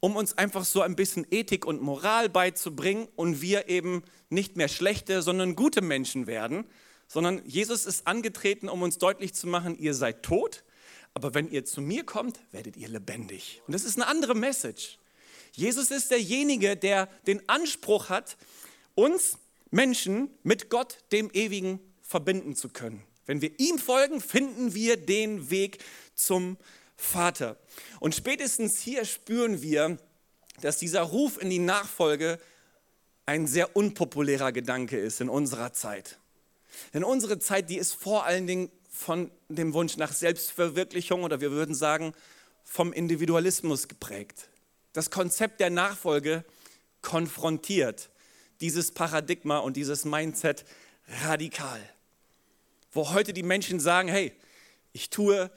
um 0.00 0.16
uns 0.16 0.38
einfach 0.38 0.64
so 0.64 0.80
ein 0.80 0.96
bisschen 0.96 1.26
Ethik 1.30 1.66
und 1.66 1.82
Moral 1.82 2.30
beizubringen 2.30 3.06
und 3.16 3.42
wir 3.42 3.68
eben 3.68 4.02
nicht 4.30 4.56
mehr 4.56 4.68
schlechte, 4.68 5.20
sondern 5.20 5.56
gute 5.56 5.82
Menschen 5.82 6.26
werden, 6.26 6.64
sondern 7.06 7.44
Jesus 7.44 7.84
ist 7.84 8.06
angetreten, 8.06 8.70
um 8.70 8.80
uns 8.80 8.96
deutlich 8.96 9.34
zu 9.34 9.46
machen, 9.46 9.76
ihr 9.78 9.92
seid 9.92 10.22
tot, 10.22 10.64
aber 11.12 11.34
wenn 11.34 11.50
ihr 11.50 11.66
zu 11.66 11.82
mir 11.82 12.04
kommt, 12.04 12.40
werdet 12.50 12.78
ihr 12.78 12.88
lebendig. 12.88 13.60
Und 13.66 13.74
das 13.74 13.84
ist 13.84 13.98
eine 13.98 14.06
andere 14.06 14.34
Message. 14.34 14.98
Jesus 15.56 15.90
ist 15.90 16.10
derjenige, 16.10 16.76
der 16.76 17.06
den 17.26 17.48
Anspruch 17.48 18.08
hat, 18.08 18.36
uns 18.94 19.38
Menschen 19.70 20.30
mit 20.42 20.68
Gott, 20.68 20.98
dem 21.12 21.30
Ewigen, 21.32 21.80
verbinden 22.02 22.54
zu 22.54 22.68
können. 22.68 23.02
Wenn 23.26 23.40
wir 23.40 23.58
ihm 23.58 23.78
folgen, 23.78 24.20
finden 24.20 24.74
wir 24.74 24.96
den 24.96 25.50
Weg 25.50 25.78
zum 26.14 26.56
Vater. 26.96 27.56
Und 28.00 28.14
spätestens 28.14 28.78
hier 28.78 29.04
spüren 29.04 29.62
wir, 29.62 29.98
dass 30.60 30.78
dieser 30.78 31.02
Ruf 31.02 31.40
in 31.40 31.50
die 31.50 31.58
Nachfolge 31.58 32.38
ein 33.26 33.46
sehr 33.46 33.74
unpopulärer 33.76 34.52
Gedanke 34.52 34.98
ist 34.98 35.20
in 35.20 35.28
unserer 35.28 35.72
Zeit. 35.72 36.18
Denn 36.92 37.04
unsere 37.04 37.38
Zeit, 37.38 37.70
die 37.70 37.78
ist 37.78 37.94
vor 37.94 38.26
allen 38.26 38.46
Dingen 38.46 38.70
von 38.90 39.30
dem 39.48 39.72
Wunsch 39.72 39.96
nach 39.96 40.12
Selbstverwirklichung 40.12 41.22
oder 41.22 41.40
wir 41.40 41.50
würden 41.50 41.74
sagen 41.74 42.12
vom 42.64 42.92
Individualismus 42.92 43.88
geprägt 43.88 44.48
das 44.94 45.10
Konzept 45.10 45.60
der 45.60 45.68
Nachfolge 45.68 46.44
konfrontiert 47.02 48.08
dieses 48.60 48.92
Paradigma 48.92 49.58
und 49.58 49.76
dieses 49.76 50.06
Mindset 50.06 50.64
radikal. 51.24 51.80
Wo 52.92 53.10
heute 53.10 53.32
die 53.34 53.42
Menschen 53.42 53.80
sagen, 53.80 54.08
hey, 54.08 54.32
ich 54.92 55.10
tue, 55.10 55.50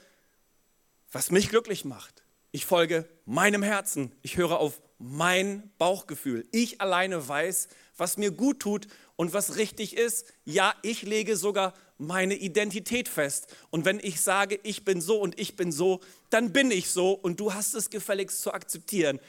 was 1.11 1.31
mich 1.31 1.49
glücklich 1.49 1.85
macht. 1.85 2.23
Ich 2.51 2.65
folge 2.65 3.07
meinem 3.25 3.61
Herzen. 3.61 4.11
Ich 4.23 4.37
höre 4.37 4.59
auf 4.59 4.81
mein 4.97 5.71
Bauchgefühl. 5.77 6.47
Ich 6.51 6.81
alleine 6.81 7.25
weiß, 7.25 7.69
was 7.95 8.17
mir 8.17 8.31
gut 8.31 8.59
tut 8.59 8.87
und 9.17 9.33
was 9.33 9.57
richtig 9.57 9.97
ist. 9.97 10.31
Ja, 10.45 10.73
ich 10.83 11.01
lege 11.01 11.35
sogar 11.35 11.73
meine 11.97 12.35
Identität 12.35 13.09
fest. 13.09 13.53
Und 13.69 13.83
wenn 13.83 13.99
ich 13.99 14.21
sage, 14.21 14.59
ich 14.63 14.85
bin 14.85 15.01
so 15.01 15.19
und 15.19 15.37
ich 15.37 15.57
bin 15.57 15.73
so, 15.73 15.99
dann 16.29 16.53
bin 16.53 16.71
ich 16.71 16.89
so 16.89 17.11
und 17.11 17.39
du 17.41 17.53
hast 17.53 17.73
es 17.73 17.89
gefälligst 17.89 18.41
zu 18.41 18.53
akzeptieren. 18.53 19.19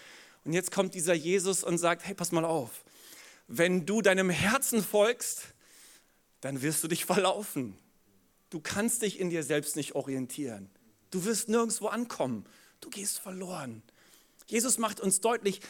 Und 0.45 0.53
jetzt 0.53 0.71
kommt 0.71 0.95
dieser 0.95 1.15
Jesus 1.15 1.65
und 1.65 1.79
sagt, 1.79 2.07
hey, 2.07 2.15
pass 2.15 2.31
mal 2.31 2.45
auf, 2.45 2.85
wenn 3.49 3.87
du 3.87 4.03
deinem 4.03 4.31
Herzen 4.31 4.85
folgst, 4.85 5.55
dann 6.41 6.63
wirst 6.63 6.85
du 6.85 6.89
dich 6.89 7.05
verlaufen. 7.05 7.77
Du 8.51 8.61
kannst 8.61 9.03
dich 9.03 9.19
in 9.19 9.31
dir 9.31 9.43
selbst 9.43 9.75
nicht 9.75 9.95
orientieren. 9.95 10.71
Du 11.11 11.25
wirst 11.25 11.49
nirgendwo 11.49 11.89
ankommen. 11.89 12.45
Du 12.81 12.91
gehst 12.91 13.19
verloren. 13.19 13.83
Jesus 14.47 14.79
macht 14.79 15.01
uns 15.01 15.21
deutlich, 15.21 15.61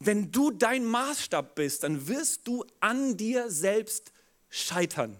wenn 0.00 0.30
du 0.30 0.50
dein 0.50 0.84
Maßstab 0.84 1.54
bist, 1.54 1.82
dann 1.82 2.08
wirst 2.08 2.46
du 2.46 2.64
an 2.80 3.16
dir 3.16 3.50
selbst 3.50 4.12
scheitern. 4.48 5.18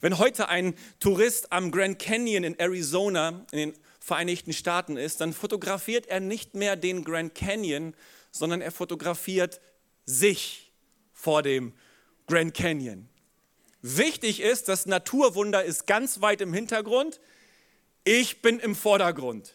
Wenn 0.00 0.18
heute 0.18 0.48
ein 0.48 0.74
Tourist 1.00 1.52
am 1.52 1.70
Grand 1.70 1.98
Canyon 1.98 2.44
in 2.44 2.58
Arizona 2.58 3.46
in 3.50 3.58
den 3.58 3.74
Vereinigten 4.00 4.52
Staaten 4.52 4.96
ist, 4.96 5.20
dann 5.20 5.32
fotografiert 5.32 6.06
er 6.06 6.20
nicht 6.20 6.54
mehr 6.54 6.76
den 6.76 7.04
Grand 7.04 7.34
Canyon, 7.34 7.94
sondern 8.30 8.60
er 8.60 8.70
fotografiert 8.70 9.60
sich 10.06 10.72
vor 11.12 11.42
dem 11.42 11.72
Grand 12.26 12.54
Canyon. 12.54 13.08
Wichtig 13.82 14.40
ist, 14.40 14.68
das 14.68 14.86
Naturwunder 14.86 15.64
ist 15.64 15.86
ganz 15.86 16.20
weit 16.20 16.40
im 16.40 16.52
Hintergrund, 16.52 17.20
ich 18.04 18.40
bin 18.40 18.58
im 18.60 18.74
Vordergrund. 18.74 19.54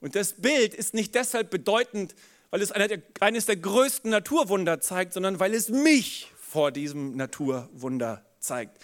Und 0.00 0.16
das 0.16 0.34
Bild 0.34 0.74
ist 0.74 0.94
nicht 0.94 1.14
deshalb 1.14 1.50
bedeutend, 1.50 2.14
weil 2.52 2.60
es 2.60 2.70
eines 2.70 3.46
der 3.46 3.56
größten 3.56 4.10
Naturwunder 4.10 4.78
zeigt, 4.78 5.14
sondern 5.14 5.40
weil 5.40 5.54
es 5.54 5.70
mich 5.70 6.30
vor 6.38 6.70
diesem 6.70 7.16
Naturwunder 7.16 8.26
zeigt. 8.40 8.78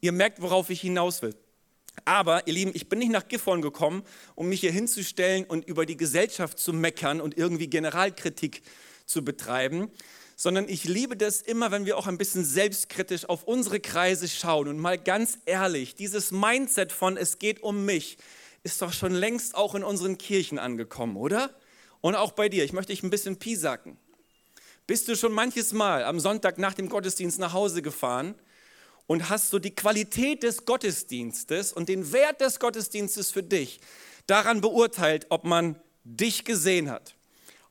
Ihr 0.00 0.12
merkt, 0.12 0.40
worauf 0.40 0.70
ich 0.70 0.80
hinaus 0.80 1.20
will. 1.20 1.34
Aber, 2.04 2.46
ihr 2.46 2.54
Lieben, 2.54 2.70
ich 2.74 2.88
bin 2.88 3.00
nicht 3.00 3.10
nach 3.10 3.26
Gifhorn 3.26 3.60
gekommen, 3.60 4.04
um 4.36 4.48
mich 4.48 4.60
hier 4.60 4.70
hinzustellen 4.70 5.44
und 5.44 5.66
über 5.66 5.84
die 5.84 5.96
Gesellschaft 5.96 6.60
zu 6.60 6.72
meckern 6.72 7.20
und 7.20 7.36
irgendwie 7.36 7.66
Generalkritik 7.66 8.62
zu 9.04 9.24
betreiben, 9.24 9.90
sondern 10.36 10.68
ich 10.68 10.84
liebe 10.84 11.16
das 11.16 11.42
immer, 11.42 11.72
wenn 11.72 11.86
wir 11.86 11.98
auch 11.98 12.06
ein 12.06 12.18
bisschen 12.18 12.44
selbstkritisch 12.44 13.28
auf 13.28 13.42
unsere 13.42 13.80
Kreise 13.80 14.28
schauen 14.28 14.68
und 14.68 14.78
mal 14.78 14.96
ganz 14.96 15.38
ehrlich, 15.44 15.96
dieses 15.96 16.30
Mindset 16.30 16.92
von 16.92 17.16
es 17.16 17.40
geht 17.40 17.64
um 17.64 17.84
mich 17.84 18.16
ist 18.62 18.80
doch 18.80 18.92
schon 18.92 19.12
längst 19.12 19.56
auch 19.56 19.74
in 19.74 19.82
unseren 19.82 20.18
Kirchen 20.18 20.60
angekommen, 20.60 21.16
oder? 21.16 21.52
Und 22.02 22.16
auch 22.16 22.32
bei 22.32 22.50
dir. 22.50 22.64
Ich 22.64 22.74
möchte 22.74 22.92
dich 22.92 23.02
ein 23.02 23.10
bisschen 23.10 23.38
piesacken. 23.38 23.96
Bist 24.86 25.08
du 25.08 25.16
schon 25.16 25.32
manches 25.32 25.72
Mal 25.72 26.04
am 26.04 26.20
Sonntag 26.20 26.58
nach 26.58 26.74
dem 26.74 26.90
Gottesdienst 26.90 27.38
nach 27.38 27.54
Hause 27.54 27.80
gefahren 27.80 28.34
und 29.06 29.30
hast 29.30 29.50
so 29.50 29.58
die 29.58 29.74
Qualität 29.74 30.42
des 30.42 30.64
Gottesdienstes 30.66 31.72
und 31.72 31.88
den 31.88 32.12
Wert 32.12 32.40
des 32.40 32.58
Gottesdienstes 32.58 33.30
für 33.30 33.42
dich 33.42 33.80
daran 34.26 34.60
beurteilt, 34.60 35.26
ob 35.30 35.44
man 35.44 35.80
dich 36.04 36.44
gesehen 36.44 36.90
hat, 36.90 37.14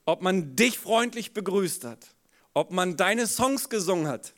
ob 0.06 0.22
man 0.22 0.56
dich 0.56 0.80
freundlich 0.80 1.34
begrüßt 1.34 1.84
hat, 1.84 2.08
ob 2.54 2.72
man 2.72 2.96
deine 2.96 3.28
Songs 3.28 3.70
gesungen 3.70 4.08
hat, 4.08 4.34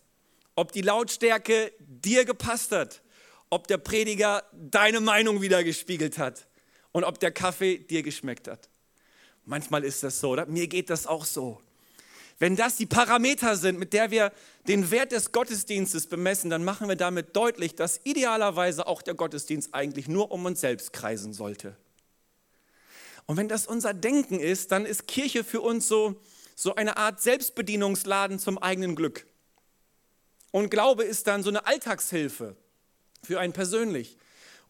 ob 0.55 0.71
die 0.71 0.81
Lautstärke 0.81 1.71
dir 1.79 2.25
gepasst 2.25 2.71
hat, 2.71 3.03
ob 3.51 3.67
der 3.67 3.77
Prediger 3.77 4.43
deine 4.51 4.99
Meinung 4.99 5.41
wieder 5.41 5.63
gespiegelt 5.63 6.17
hat 6.17 6.47
und 6.91 7.03
ob 7.03 7.19
der 7.19 7.31
Kaffee 7.31 7.77
dir 7.77 8.01
geschmeckt 8.01 8.47
hat. 8.47 8.69
Manchmal 9.45 9.83
ist 9.83 10.03
das 10.03 10.19
so, 10.19 10.31
oder? 10.31 10.45
Mir 10.45 10.67
geht 10.67 10.89
das 10.89 11.05
auch 11.07 11.25
so. 11.25 11.61
Wenn 12.39 12.55
das 12.55 12.75
die 12.75 12.85
Parameter 12.85 13.55
sind, 13.55 13.77
mit 13.79 13.93
der 13.93 14.11
wir 14.11 14.31
den 14.67 14.89
Wert 14.91 15.11
des 15.11 15.31
Gottesdienstes 15.31 16.07
bemessen, 16.07 16.49
dann 16.49 16.63
machen 16.63 16.87
wir 16.87 16.95
damit 16.95 17.35
deutlich, 17.35 17.75
dass 17.75 18.01
idealerweise 18.03 18.87
auch 18.87 19.01
der 19.01 19.13
Gottesdienst 19.13 19.73
eigentlich 19.73 20.07
nur 20.07 20.31
um 20.31 20.45
uns 20.45 20.61
selbst 20.61 20.93
kreisen 20.93 21.33
sollte. 21.33 21.77
Und 23.25 23.37
wenn 23.37 23.47
das 23.47 23.67
unser 23.67 23.93
Denken 23.93 24.39
ist, 24.39 24.71
dann 24.71 24.85
ist 24.85 25.07
Kirche 25.07 25.43
für 25.43 25.61
uns 25.61 25.87
so, 25.87 26.19
so 26.55 26.75
eine 26.75 26.97
Art 26.97 27.21
Selbstbedienungsladen 27.21 28.39
zum 28.39 28.57
eigenen 28.57 28.95
Glück. 28.95 29.25
Und 30.51 30.69
Glaube 30.69 31.03
ist 31.03 31.27
dann 31.27 31.43
so 31.43 31.49
eine 31.49 31.65
Alltagshilfe 31.65 32.55
für 33.23 33.39
einen 33.39 33.53
persönlich. 33.53 34.17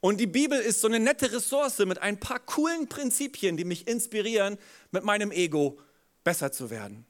Und 0.03 0.17
die 0.17 0.27
Bibel 0.27 0.59
ist 0.59 0.81
so 0.81 0.87
eine 0.89 0.99
nette 0.99 1.31
Ressource 1.31 1.79
mit 1.79 1.97
ein 1.99 2.19
paar 2.19 2.39
coolen 2.39 2.89
Prinzipien, 2.89 3.55
die 3.55 3.63
mich 3.63 3.87
inspirieren, 3.87 4.57
mit 4.91 5.05
meinem 5.05 5.31
Ego 5.31 5.79
besser 6.25 6.51
zu 6.51 6.69
werden. 6.69 7.05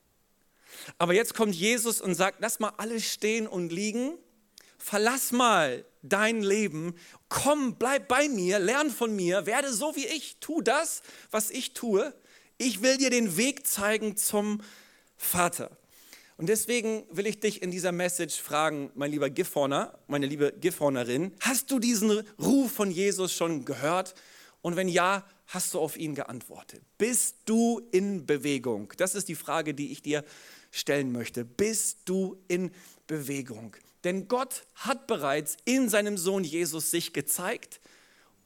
Aber 0.99 1.15
jetzt 1.15 1.33
kommt 1.33 1.55
Jesus 1.55 2.01
und 2.01 2.13
sagt, 2.13 2.37
lass 2.39 2.59
mal 2.59 2.71
alles 2.77 3.11
stehen 3.11 3.47
und 3.47 3.71
liegen, 3.71 4.15
verlass 4.77 5.31
mal 5.31 5.85
dein 6.03 6.43
Leben, 6.43 6.93
komm, 7.29 7.77
bleib 7.79 8.07
bei 8.07 8.29
mir, 8.29 8.59
lern 8.59 8.91
von 8.91 9.15
mir, 9.15 9.47
werde 9.47 9.73
so 9.73 9.95
wie 9.95 10.05
ich, 10.05 10.37
tu 10.39 10.61
das, 10.61 11.01
was 11.31 11.49
ich 11.49 11.73
tue. 11.73 12.13
Ich 12.59 12.83
will 12.83 12.97
dir 12.97 13.09
den 13.09 13.37
Weg 13.37 13.65
zeigen 13.65 14.17
zum 14.17 14.61
Vater. 15.17 15.75
Und 16.37 16.47
deswegen 16.49 17.03
will 17.11 17.27
ich 17.27 17.39
dich 17.39 17.61
in 17.61 17.71
dieser 17.71 17.91
Message 17.91 18.41
fragen, 18.41 18.91
mein 18.95 19.11
lieber 19.11 19.29
Gifhorner, 19.29 19.97
meine 20.07 20.25
liebe 20.25 20.51
Gifhornerin, 20.51 21.31
hast 21.39 21.69
du 21.71 21.79
diesen 21.79 22.23
Ruf 22.39 22.71
von 22.71 22.91
Jesus 22.91 23.33
schon 23.33 23.65
gehört? 23.65 24.15
Und 24.61 24.75
wenn 24.75 24.87
ja, 24.87 25.25
hast 25.47 25.73
du 25.73 25.79
auf 25.79 25.97
ihn 25.97 26.15
geantwortet? 26.15 26.81
Bist 26.97 27.35
du 27.45 27.81
in 27.91 28.25
Bewegung? 28.25 28.91
Das 28.97 29.13
ist 29.13 29.27
die 29.27 29.35
Frage, 29.35 29.73
die 29.73 29.91
ich 29.91 30.01
dir 30.01 30.23
stellen 30.71 31.11
möchte. 31.11 31.45
Bist 31.45 31.99
du 32.05 32.41
in 32.47 32.71
Bewegung? 33.05 33.75
Denn 34.03 34.27
Gott 34.27 34.63
hat 34.75 35.07
bereits 35.07 35.57
in 35.65 35.89
seinem 35.89 36.17
Sohn 36.17 36.43
Jesus 36.43 36.91
sich 36.91 37.13
gezeigt 37.13 37.79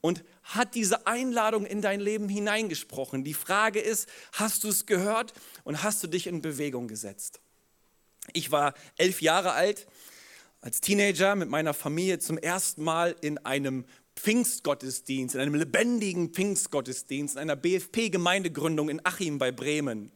und 0.02 0.24
hat 0.44 0.76
diese 0.76 1.08
Einladung 1.08 1.66
in 1.66 1.82
dein 1.82 2.00
Leben 2.00 2.30
hineingesprochen. 2.30 3.24
Die 3.24 3.34
Frage 3.34 3.80
ist, 3.80 4.08
hast 4.34 4.64
du 4.64 4.70
es 4.70 4.86
gehört 4.86 5.34
und 5.64 5.84
hast 5.84 6.04
du 6.04 6.08
dich 6.08 6.28
in 6.28 6.42
Bewegung 6.42 6.88
gesetzt? 6.88 7.40
Ich 8.34 8.52
war 8.52 8.74
elf 8.98 9.22
Jahre 9.22 9.54
alt, 9.54 9.88
als 10.62 10.82
Teenager 10.82 11.36
mit 11.36 11.50
meiner 11.50 11.74
Familie 11.74 12.20
zum 12.20 12.38
ersten 12.38 12.84
Mal 12.84 13.16
in 13.22 13.38
einem 13.40 13.86
Pfingstgottesdienst, 14.16 15.36
in 15.36 15.42
einem 15.42 15.56
lebendigen 15.56 16.34
Pfingstgottesdienst, 16.34 17.36
in 17.36 17.42
einer 17.42 17.56
BFP-Gemeindegründung 17.56 18.90
in 18.90 19.06
Achim 19.06 19.38
bei 19.38 19.52
Bremen. 19.52 20.12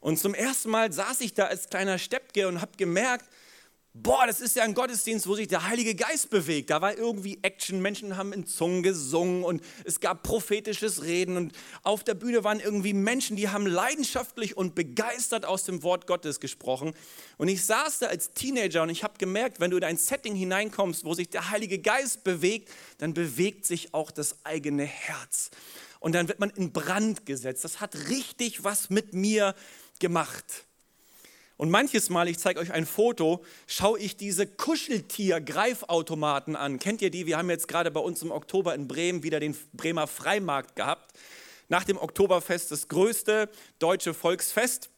Und 0.00 0.18
zum 0.18 0.34
ersten 0.34 0.70
Mal 0.70 0.92
saß 0.92 1.20
ich 1.20 1.34
da 1.34 1.46
als 1.46 1.68
kleiner 1.68 1.98
Steppke 1.98 2.48
und 2.48 2.60
habe 2.60 2.72
gemerkt, 2.76 3.28
boah, 4.02 4.26
das 4.26 4.40
ist 4.40 4.56
ja 4.56 4.62
ein 4.62 4.74
Gottesdienst, 4.74 5.26
wo 5.26 5.34
sich 5.34 5.48
der 5.48 5.66
Heilige 5.66 5.94
Geist 5.94 6.30
bewegt. 6.30 6.70
Da 6.70 6.80
war 6.80 6.96
irgendwie 6.96 7.38
Action, 7.42 7.80
Menschen 7.80 8.16
haben 8.16 8.32
in 8.32 8.46
Zungen 8.46 8.82
gesungen 8.82 9.44
und 9.44 9.62
es 9.84 10.00
gab 10.00 10.22
prophetisches 10.22 11.02
Reden 11.02 11.36
und 11.36 11.52
auf 11.82 12.04
der 12.04 12.14
Bühne 12.14 12.44
waren 12.44 12.60
irgendwie 12.60 12.92
Menschen, 12.92 13.36
die 13.36 13.48
haben 13.48 13.66
leidenschaftlich 13.66 14.56
und 14.56 14.74
begeistert 14.74 15.44
aus 15.44 15.64
dem 15.64 15.82
Wort 15.82 16.06
Gottes 16.06 16.40
gesprochen. 16.40 16.94
Und 17.36 17.48
ich 17.48 17.64
saß 17.64 18.00
da 18.00 18.06
als 18.06 18.32
Teenager 18.32 18.82
und 18.82 18.90
ich 18.90 19.04
habe 19.04 19.14
gemerkt, 19.18 19.60
wenn 19.60 19.70
du 19.70 19.76
in 19.76 19.84
ein 19.84 19.96
Setting 19.96 20.34
hineinkommst, 20.34 21.04
wo 21.04 21.14
sich 21.14 21.28
der 21.28 21.50
Heilige 21.50 21.78
Geist 21.78 22.24
bewegt, 22.24 22.70
dann 22.98 23.14
bewegt 23.14 23.66
sich 23.66 23.94
auch 23.94 24.10
das 24.10 24.36
eigene 24.44 24.84
Herz. 24.84 25.50
Und 26.00 26.14
dann 26.14 26.28
wird 26.28 26.38
man 26.38 26.50
in 26.50 26.72
Brand 26.72 27.26
gesetzt. 27.26 27.64
Das 27.64 27.80
hat 27.80 27.94
richtig 28.08 28.62
was 28.62 28.90
mit 28.90 29.14
mir 29.14 29.54
gemacht. 29.98 30.67
Und 31.58 31.68
manches 31.70 32.08
Mal, 32.08 32.28
ich 32.28 32.38
zeige 32.38 32.60
euch 32.60 32.72
ein 32.72 32.86
Foto, 32.86 33.44
schaue 33.66 33.98
ich 33.98 34.16
diese 34.16 34.46
Kuscheltier-Greifautomaten 34.46 36.54
an. 36.54 36.78
Kennt 36.78 37.02
ihr 37.02 37.10
die? 37.10 37.26
Wir 37.26 37.36
haben 37.36 37.50
jetzt 37.50 37.66
gerade 37.66 37.90
bei 37.90 37.98
uns 37.98 38.22
im 38.22 38.30
Oktober 38.30 38.76
in 38.76 38.86
Bremen 38.86 39.24
wieder 39.24 39.40
den 39.40 39.56
Bremer 39.72 40.06
Freimarkt 40.06 40.76
gehabt. 40.76 41.18
Nach 41.68 41.82
dem 41.82 41.98
Oktoberfest 41.98 42.70
das 42.70 42.86
größte 42.86 43.50
deutsche 43.80 44.14
Volksfest. 44.14 44.90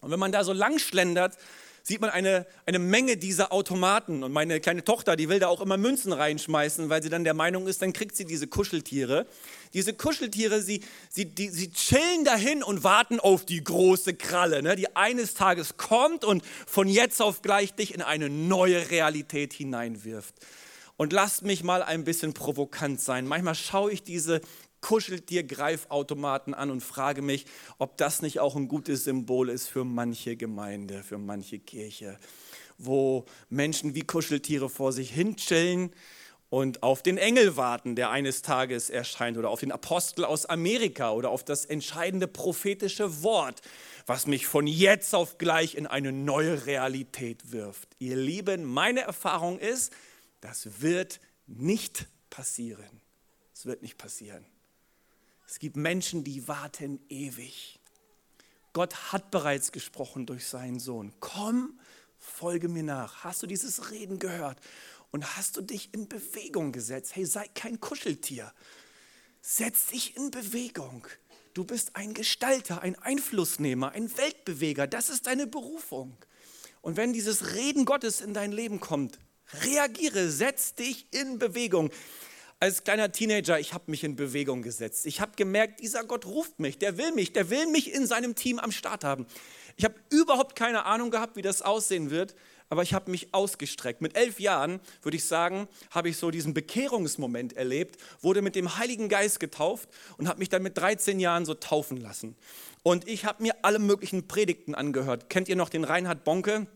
Und 0.00 0.10
wenn 0.10 0.18
man 0.18 0.32
da 0.32 0.42
so 0.42 0.52
lang 0.52 0.80
schlendert, 0.80 1.36
sieht 1.82 2.00
man 2.00 2.10
eine, 2.10 2.46
eine 2.66 2.78
Menge 2.78 3.16
dieser 3.16 3.52
Automaten. 3.52 4.22
Und 4.22 4.32
meine 4.32 4.60
kleine 4.60 4.84
Tochter, 4.84 5.16
die 5.16 5.28
will 5.28 5.38
da 5.38 5.48
auch 5.48 5.60
immer 5.60 5.76
Münzen 5.76 6.12
reinschmeißen, 6.12 6.88
weil 6.88 7.02
sie 7.02 7.08
dann 7.08 7.24
der 7.24 7.34
Meinung 7.34 7.66
ist, 7.66 7.82
dann 7.82 7.92
kriegt 7.92 8.16
sie 8.16 8.24
diese 8.24 8.46
Kuscheltiere. 8.46 9.26
Diese 9.74 9.94
Kuscheltiere, 9.94 10.62
sie, 10.62 10.82
sie, 11.10 11.26
die, 11.26 11.48
sie 11.48 11.70
chillen 11.70 12.24
dahin 12.24 12.62
und 12.62 12.84
warten 12.84 13.20
auf 13.20 13.44
die 13.44 13.62
große 13.62 14.14
Kralle, 14.14 14.62
ne, 14.62 14.76
die 14.76 14.94
eines 14.96 15.34
Tages 15.34 15.76
kommt 15.76 16.24
und 16.24 16.44
von 16.66 16.88
jetzt 16.88 17.20
auf 17.20 17.42
gleich 17.42 17.74
dich 17.74 17.94
in 17.94 18.02
eine 18.02 18.28
neue 18.28 18.90
Realität 18.90 19.52
hineinwirft. 19.52 20.34
Und 20.96 21.12
lasst 21.12 21.42
mich 21.42 21.64
mal 21.64 21.82
ein 21.82 22.04
bisschen 22.04 22.34
provokant 22.34 23.00
sein. 23.00 23.26
Manchmal 23.26 23.54
schaue 23.54 23.92
ich 23.92 24.02
diese 24.02 24.40
kuschelt 24.82 25.30
dir 25.30 25.44
Greifautomaten 25.44 26.52
an 26.52 26.70
und 26.70 26.82
frage 26.82 27.22
mich, 27.22 27.46
ob 27.78 27.96
das 27.96 28.20
nicht 28.20 28.40
auch 28.40 28.54
ein 28.54 28.68
gutes 28.68 29.04
Symbol 29.04 29.48
ist 29.48 29.68
für 29.68 29.84
manche 29.84 30.36
Gemeinde, 30.36 31.02
für 31.02 31.16
manche 31.16 31.58
Kirche, 31.58 32.18
wo 32.76 33.24
Menschen 33.48 33.94
wie 33.94 34.02
Kuscheltiere 34.02 34.68
vor 34.68 34.92
sich 34.92 35.10
hin 35.10 35.36
chillen 35.36 35.90
und 36.50 36.82
auf 36.82 37.02
den 37.02 37.16
Engel 37.16 37.56
warten, 37.56 37.96
der 37.96 38.10
eines 38.10 38.42
Tages 38.42 38.90
erscheint, 38.90 39.38
oder 39.38 39.48
auf 39.48 39.60
den 39.60 39.72
Apostel 39.72 40.26
aus 40.26 40.44
Amerika 40.44 41.12
oder 41.12 41.30
auf 41.30 41.44
das 41.44 41.64
entscheidende 41.64 42.28
prophetische 42.28 43.22
Wort, 43.22 43.62
was 44.04 44.26
mich 44.26 44.46
von 44.46 44.66
jetzt 44.66 45.14
auf 45.14 45.38
gleich 45.38 45.76
in 45.76 45.86
eine 45.86 46.12
neue 46.12 46.66
Realität 46.66 47.52
wirft. 47.52 47.88
Ihr 48.00 48.16
Lieben, 48.16 48.64
meine 48.64 49.00
Erfahrung 49.00 49.58
ist, 49.58 49.94
das 50.42 50.82
wird 50.82 51.20
nicht 51.46 52.06
passieren. 52.28 53.00
Es 53.54 53.64
wird 53.64 53.80
nicht 53.80 53.96
passieren. 53.96 54.44
Es 55.46 55.58
gibt 55.58 55.76
Menschen, 55.76 56.24
die 56.24 56.48
warten 56.48 57.00
ewig. 57.08 57.78
Gott 58.72 59.12
hat 59.12 59.30
bereits 59.30 59.72
gesprochen 59.72 60.26
durch 60.26 60.46
seinen 60.46 60.80
Sohn. 60.80 61.12
Komm, 61.20 61.78
folge 62.18 62.68
mir 62.68 62.82
nach. 62.82 63.24
Hast 63.24 63.42
du 63.42 63.46
dieses 63.46 63.90
Reden 63.90 64.18
gehört? 64.18 64.58
Und 65.10 65.36
hast 65.36 65.58
du 65.58 65.60
dich 65.60 65.92
in 65.92 66.08
Bewegung 66.08 66.72
gesetzt? 66.72 67.14
Hey, 67.14 67.26
sei 67.26 67.46
kein 67.48 67.80
Kuscheltier. 67.80 68.52
Setz 69.42 69.86
dich 69.86 70.16
in 70.16 70.30
Bewegung. 70.30 71.06
Du 71.52 71.64
bist 71.64 71.96
ein 71.96 72.14
Gestalter, 72.14 72.80
ein 72.80 72.96
Einflussnehmer, 72.96 73.92
ein 73.92 74.16
Weltbeweger. 74.16 74.86
Das 74.86 75.10
ist 75.10 75.26
deine 75.26 75.46
Berufung. 75.46 76.16
Und 76.80 76.96
wenn 76.96 77.12
dieses 77.12 77.54
Reden 77.54 77.84
Gottes 77.84 78.22
in 78.22 78.32
dein 78.32 78.52
Leben 78.52 78.80
kommt, 78.80 79.18
reagiere, 79.62 80.30
setz 80.30 80.74
dich 80.74 81.06
in 81.12 81.38
Bewegung 81.38 81.90
als 82.62 82.84
kleiner 82.84 83.10
Teenager, 83.10 83.58
ich 83.58 83.74
habe 83.74 83.90
mich 83.90 84.04
in 84.04 84.14
Bewegung 84.14 84.62
gesetzt. 84.62 85.04
Ich 85.06 85.20
habe 85.20 85.32
gemerkt, 85.34 85.80
dieser 85.80 86.04
Gott 86.04 86.26
ruft 86.26 86.60
mich, 86.60 86.78
der 86.78 86.96
will 86.96 87.10
mich, 87.10 87.32
der 87.32 87.50
will 87.50 87.66
mich 87.66 87.92
in 87.92 88.06
seinem 88.06 88.36
Team 88.36 88.60
am 88.60 88.70
Start 88.70 89.02
haben. 89.02 89.26
Ich 89.76 89.84
habe 89.84 89.96
überhaupt 90.10 90.54
keine 90.54 90.86
Ahnung 90.86 91.10
gehabt, 91.10 91.34
wie 91.34 91.42
das 91.42 91.60
aussehen 91.60 92.10
wird, 92.10 92.36
aber 92.68 92.84
ich 92.84 92.94
habe 92.94 93.10
mich 93.10 93.34
ausgestreckt. 93.34 94.00
Mit 94.00 94.16
elf 94.16 94.38
Jahren, 94.38 94.78
würde 95.02 95.16
ich 95.16 95.24
sagen, 95.24 95.66
habe 95.90 96.08
ich 96.08 96.18
so 96.18 96.30
diesen 96.30 96.54
Bekehrungsmoment 96.54 97.54
erlebt, 97.54 97.96
wurde 98.20 98.42
mit 98.42 98.54
dem 98.54 98.78
Heiligen 98.78 99.08
Geist 99.08 99.40
getauft 99.40 99.88
und 100.16 100.28
habe 100.28 100.38
mich 100.38 100.48
dann 100.48 100.62
mit 100.62 100.78
13 100.78 101.18
Jahren 101.18 101.44
so 101.44 101.54
taufen 101.54 101.96
lassen. 101.96 102.36
Und 102.84 103.08
ich 103.08 103.24
habe 103.24 103.42
mir 103.42 103.56
alle 103.62 103.80
möglichen 103.80 104.28
Predigten 104.28 104.76
angehört. 104.76 105.30
Kennt 105.30 105.48
ihr 105.48 105.56
noch 105.56 105.68
den 105.68 105.82
Reinhard 105.82 106.22
Bonke? 106.22 106.68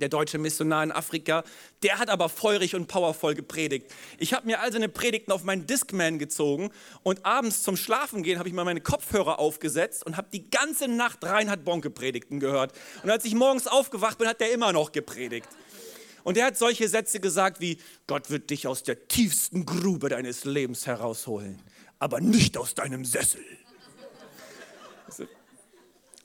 Der 0.00 0.08
deutsche 0.08 0.38
Missionar 0.38 0.82
in 0.82 0.92
Afrika, 0.92 1.44
der 1.82 1.98
hat 1.98 2.10
aber 2.10 2.28
feurig 2.28 2.74
und 2.74 2.88
powervoll 2.88 3.34
gepredigt. 3.34 3.86
Ich 4.18 4.32
habe 4.32 4.46
mir 4.46 4.60
all 4.60 4.72
seine 4.72 4.88
Predigten 4.88 5.32
auf 5.32 5.44
meinen 5.44 5.66
Discman 5.66 6.18
gezogen 6.18 6.70
und 7.02 7.24
abends 7.24 7.62
zum 7.62 7.76
Schlafengehen 7.76 8.38
habe 8.38 8.48
ich 8.48 8.54
mal 8.54 8.64
meine 8.64 8.80
Kopfhörer 8.80 9.38
aufgesetzt 9.38 10.04
und 10.04 10.16
habe 10.16 10.28
die 10.32 10.50
ganze 10.50 10.88
Nacht 10.88 11.24
Reinhard 11.24 11.64
Bonke 11.64 11.90
Predigten 11.90 12.40
gehört. 12.40 12.72
Und 13.02 13.10
als 13.10 13.24
ich 13.24 13.34
morgens 13.34 13.66
aufgewacht 13.66 14.18
bin, 14.18 14.28
hat 14.28 14.40
der 14.40 14.52
immer 14.52 14.72
noch 14.72 14.92
gepredigt. 14.92 15.48
Und 16.22 16.36
er 16.36 16.46
hat 16.46 16.58
solche 16.58 16.88
Sätze 16.88 17.20
gesagt 17.20 17.60
wie, 17.60 17.78
Gott 18.06 18.30
wird 18.30 18.50
dich 18.50 18.66
aus 18.66 18.82
der 18.82 19.08
tiefsten 19.08 19.64
Grube 19.64 20.08
deines 20.08 20.44
Lebens 20.44 20.86
herausholen, 20.86 21.62
aber 21.98 22.20
nicht 22.20 22.56
aus 22.56 22.74
deinem 22.74 23.04
Sessel. 23.04 23.44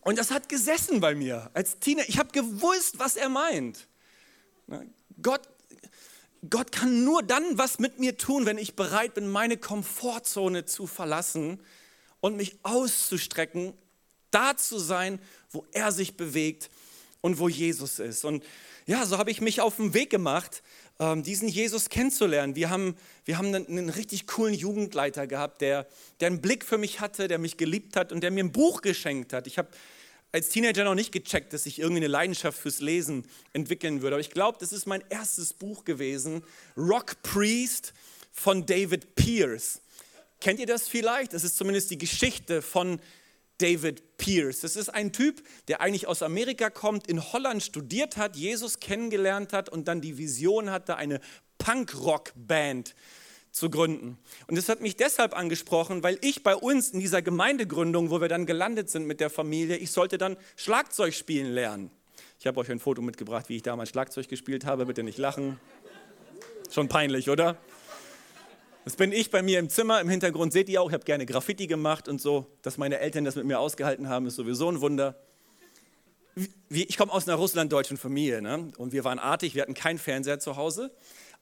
Und 0.05 0.19
das 0.19 0.29
hat 0.29 0.49
gesessen 0.49 0.99
bei 0.99 1.15
mir 1.15 1.49
als 1.55 1.79
Teenager. 1.79 2.07
Ich 2.07 2.19
habe 2.19 2.31
gewusst, 2.31 2.99
was 2.99 3.15
er 3.15 3.27
meint. 3.27 3.87
Gott, 5.19 5.41
Gott 6.47 6.71
kann 6.71 7.03
nur 7.03 7.23
dann 7.23 7.57
was 7.57 7.79
mit 7.79 7.97
mir 7.97 8.15
tun, 8.15 8.45
wenn 8.45 8.59
ich 8.59 8.75
bereit 8.75 9.15
bin, 9.15 9.27
meine 9.27 9.57
Komfortzone 9.57 10.65
zu 10.65 10.85
verlassen 10.85 11.59
und 12.19 12.37
mich 12.37 12.55
auszustrecken, 12.61 13.73
da 14.29 14.55
zu 14.55 14.77
sein, 14.77 15.17
wo 15.49 15.65
er 15.71 15.91
sich 15.91 16.15
bewegt 16.15 16.69
und 17.21 17.39
wo 17.39 17.49
Jesus 17.49 17.97
ist. 17.97 18.25
Und 18.25 18.43
ja, 18.85 19.07
so 19.07 19.17
habe 19.17 19.31
ich 19.31 19.41
mich 19.41 19.59
auf 19.59 19.77
den 19.77 19.95
Weg 19.95 20.11
gemacht, 20.11 20.61
ähm, 20.99 21.23
diesen 21.23 21.47
Jesus 21.47 21.89
kennenzulernen. 21.89 22.55
Wir 22.55 22.69
haben, 22.69 22.95
wir 23.23 23.39
haben 23.39 23.55
einen, 23.55 23.89
richtig 23.89 24.27
coolen 24.27 24.53
Jugendleiter 24.53 25.25
gehabt, 25.25 25.61
der, 25.61 25.87
der 26.19 26.27
einen 26.27 26.41
Blick 26.41 26.63
für 26.63 26.77
mich 26.77 26.99
hatte, 26.99 27.27
der 27.27 27.39
mich 27.39 27.57
geliebt 27.57 27.95
hat 27.95 28.11
und 28.11 28.21
der 28.21 28.29
mir 28.29 28.43
ein 28.43 28.51
Buch 28.51 28.83
geschenkt 28.83 29.33
hat. 29.33 29.47
Ich 29.47 29.57
habe 29.57 29.69
als 30.35 30.49
Teenager 30.49 30.83
noch 30.83 30.95
nicht 30.95 31.13
gecheckt, 31.13 31.53
dass 31.53 31.65
ich 31.65 31.79
irgendwie 31.79 32.01
eine 32.01 32.07
Leidenschaft 32.07 32.59
fürs 32.59 32.81
Lesen 32.81 33.25
entwickeln 33.53 34.01
würde. 34.01 34.17
Aber 34.17 34.21
ich 34.21 34.31
glaube, 34.31 34.57
das 34.59 34.73
ist 34.73 34.85
mein 34.85 35.01
erstes 35.07 35.53
Buch 35.53 35.85
gewesen, 35.85 36.43
Rock 36.75 37.23
Priest 37.23 37.93
von 38.33 38.65
David 38.65 39.15
Pierce. 39.15 39.79
Kennt 40.41 40.59
ihr 40.59 40.65
das 40.65 40.89
vielleicht? 40.89 41.31
Das 41.31 41.45
ist 41.45 41.55
zumindest 41.55 41.89
die 41.89 41.97
Geschichte 41.97 42.61
von 42.61 42.99
David 43.59 44.17
Pierce. 44.17 44.59
Das 44.59 44.75
ist 44.75 44.89
ein 44.89 45.13
Typ, 45.13 45.41
der 45.69 45.79
eigentlich 45.79 46.05
aus 46.05 46.21
Amerika 46.21 46.69
kommt, 46.69 47.07
in 47.07 47.31
Holland 47.31 47.63
studiert 47.63 48.17
hat, 48.17 48.35
Jesus 48.35 48.81
kennengelernt 48.81 49.53
hat 49.53 49.69
und 49.69 49.87
dann 49.87 50.01
die 50.01 50.17
Vision 50.17 50.69
hatte, 50.69 50.97
eine 50.97 51.21
Punk-Rock-Band 51.59 52.89
zu 52.89 52.95
gründen. 53.69 54.17
Und 54.47 54.57
das 54.57 54.67
hat 54.67 54.81
mich 54.81 54.97
deshalb 54.97 55.33
angesprochen, 55.33 56.03
weil 56.03 56.17
ich 56.19 56.43
bei 56.43 56.55
uns 56.55 56.89
in 56.89 56.99
dieser 56.99 57.21
Gemeindegründung, 57.21 58.09
wo 58.09 58.19
wir 58.19 58.27
dann 58.27 58.45
gelandet 58.45 58.89
sind 58.89 59.07
mit 59.07 59.21
der 59.21 59.29
Familie, 59.29 59.77
ich 59.77 59.91
sollte 59.91 60.17
dann 60.17 60.35
Schlagzeug 60.57 61.13
spielen 61.13 61.53
lernen. 61.53 61.89
Ich 62.37 62.47
habe 62.47 62.59
euch 62.59 62.69
ein 62.69 62.79
Foto 62.79 63.01
mitgebracht, 63.01 63.47
wie 63.47 63.55
ich 63.55 63.61
damals 63.61 63.89
Schlagzeug 63.89 64.27
gespielt 64.27 64.65
habe. 64.65 64.85
Bitte 64.85 65.03
nicht 65.03 65.17
lachen. 65.17 65.57
Schon 66.69 66.89
peinlich, 66.89 67.29
oder? 67.29 67.57
Das 68.83 68.97
bin 68.97 69.13
ich 69.13 69.31
bei 69.31 69.41
mir 69.41 69.57
im 69.59 69.69
Zimmer. 69.69 70.01
Im 70.01 70.09
Hintergrund 70.09 70.51
seht 70.51 70.67
ihr 70.67 70.81
auch, 70.81 70.89
ich 70.89 70.93
habe 70.93 71.05
gerne 71.05 71.25
Graffiti 71.25 71.65
gemacht 71.65 72.09
und 72.09 72.19
so. 72.19 72.45
Dass 72.61 72.77
meine 72.77 72.99
Eltern 72.99 73.23
das 73.23 73.35
mit 73.35 73.45
mir 73.45 73.59
ausgehalten 73.59 74.09
haben, 74.09 74.27
ist 74.27 74.35
sowieso 74.35 74.69
ein 74.69 74.81
Wunder. 74.81 75.15
Ich 76.69 76.97
komme 76.97 77.13
aus 77.13 77.27
einer 77.27 77.37
russlanddeutschen 77.37 77.95
Familie 77.95 78.41
ne? 78.41 78.71
und 78.77 78.91
wir 78.91 79.05
waren 79.05 79.19
artig, 79.19 79.55
wir 79.55 79.61
hatten 79.61 79.73
keinen 79.73 79.97
Fernseher 79.97 80.39
zu 80.39 80.57
Hause. 80.57 80.91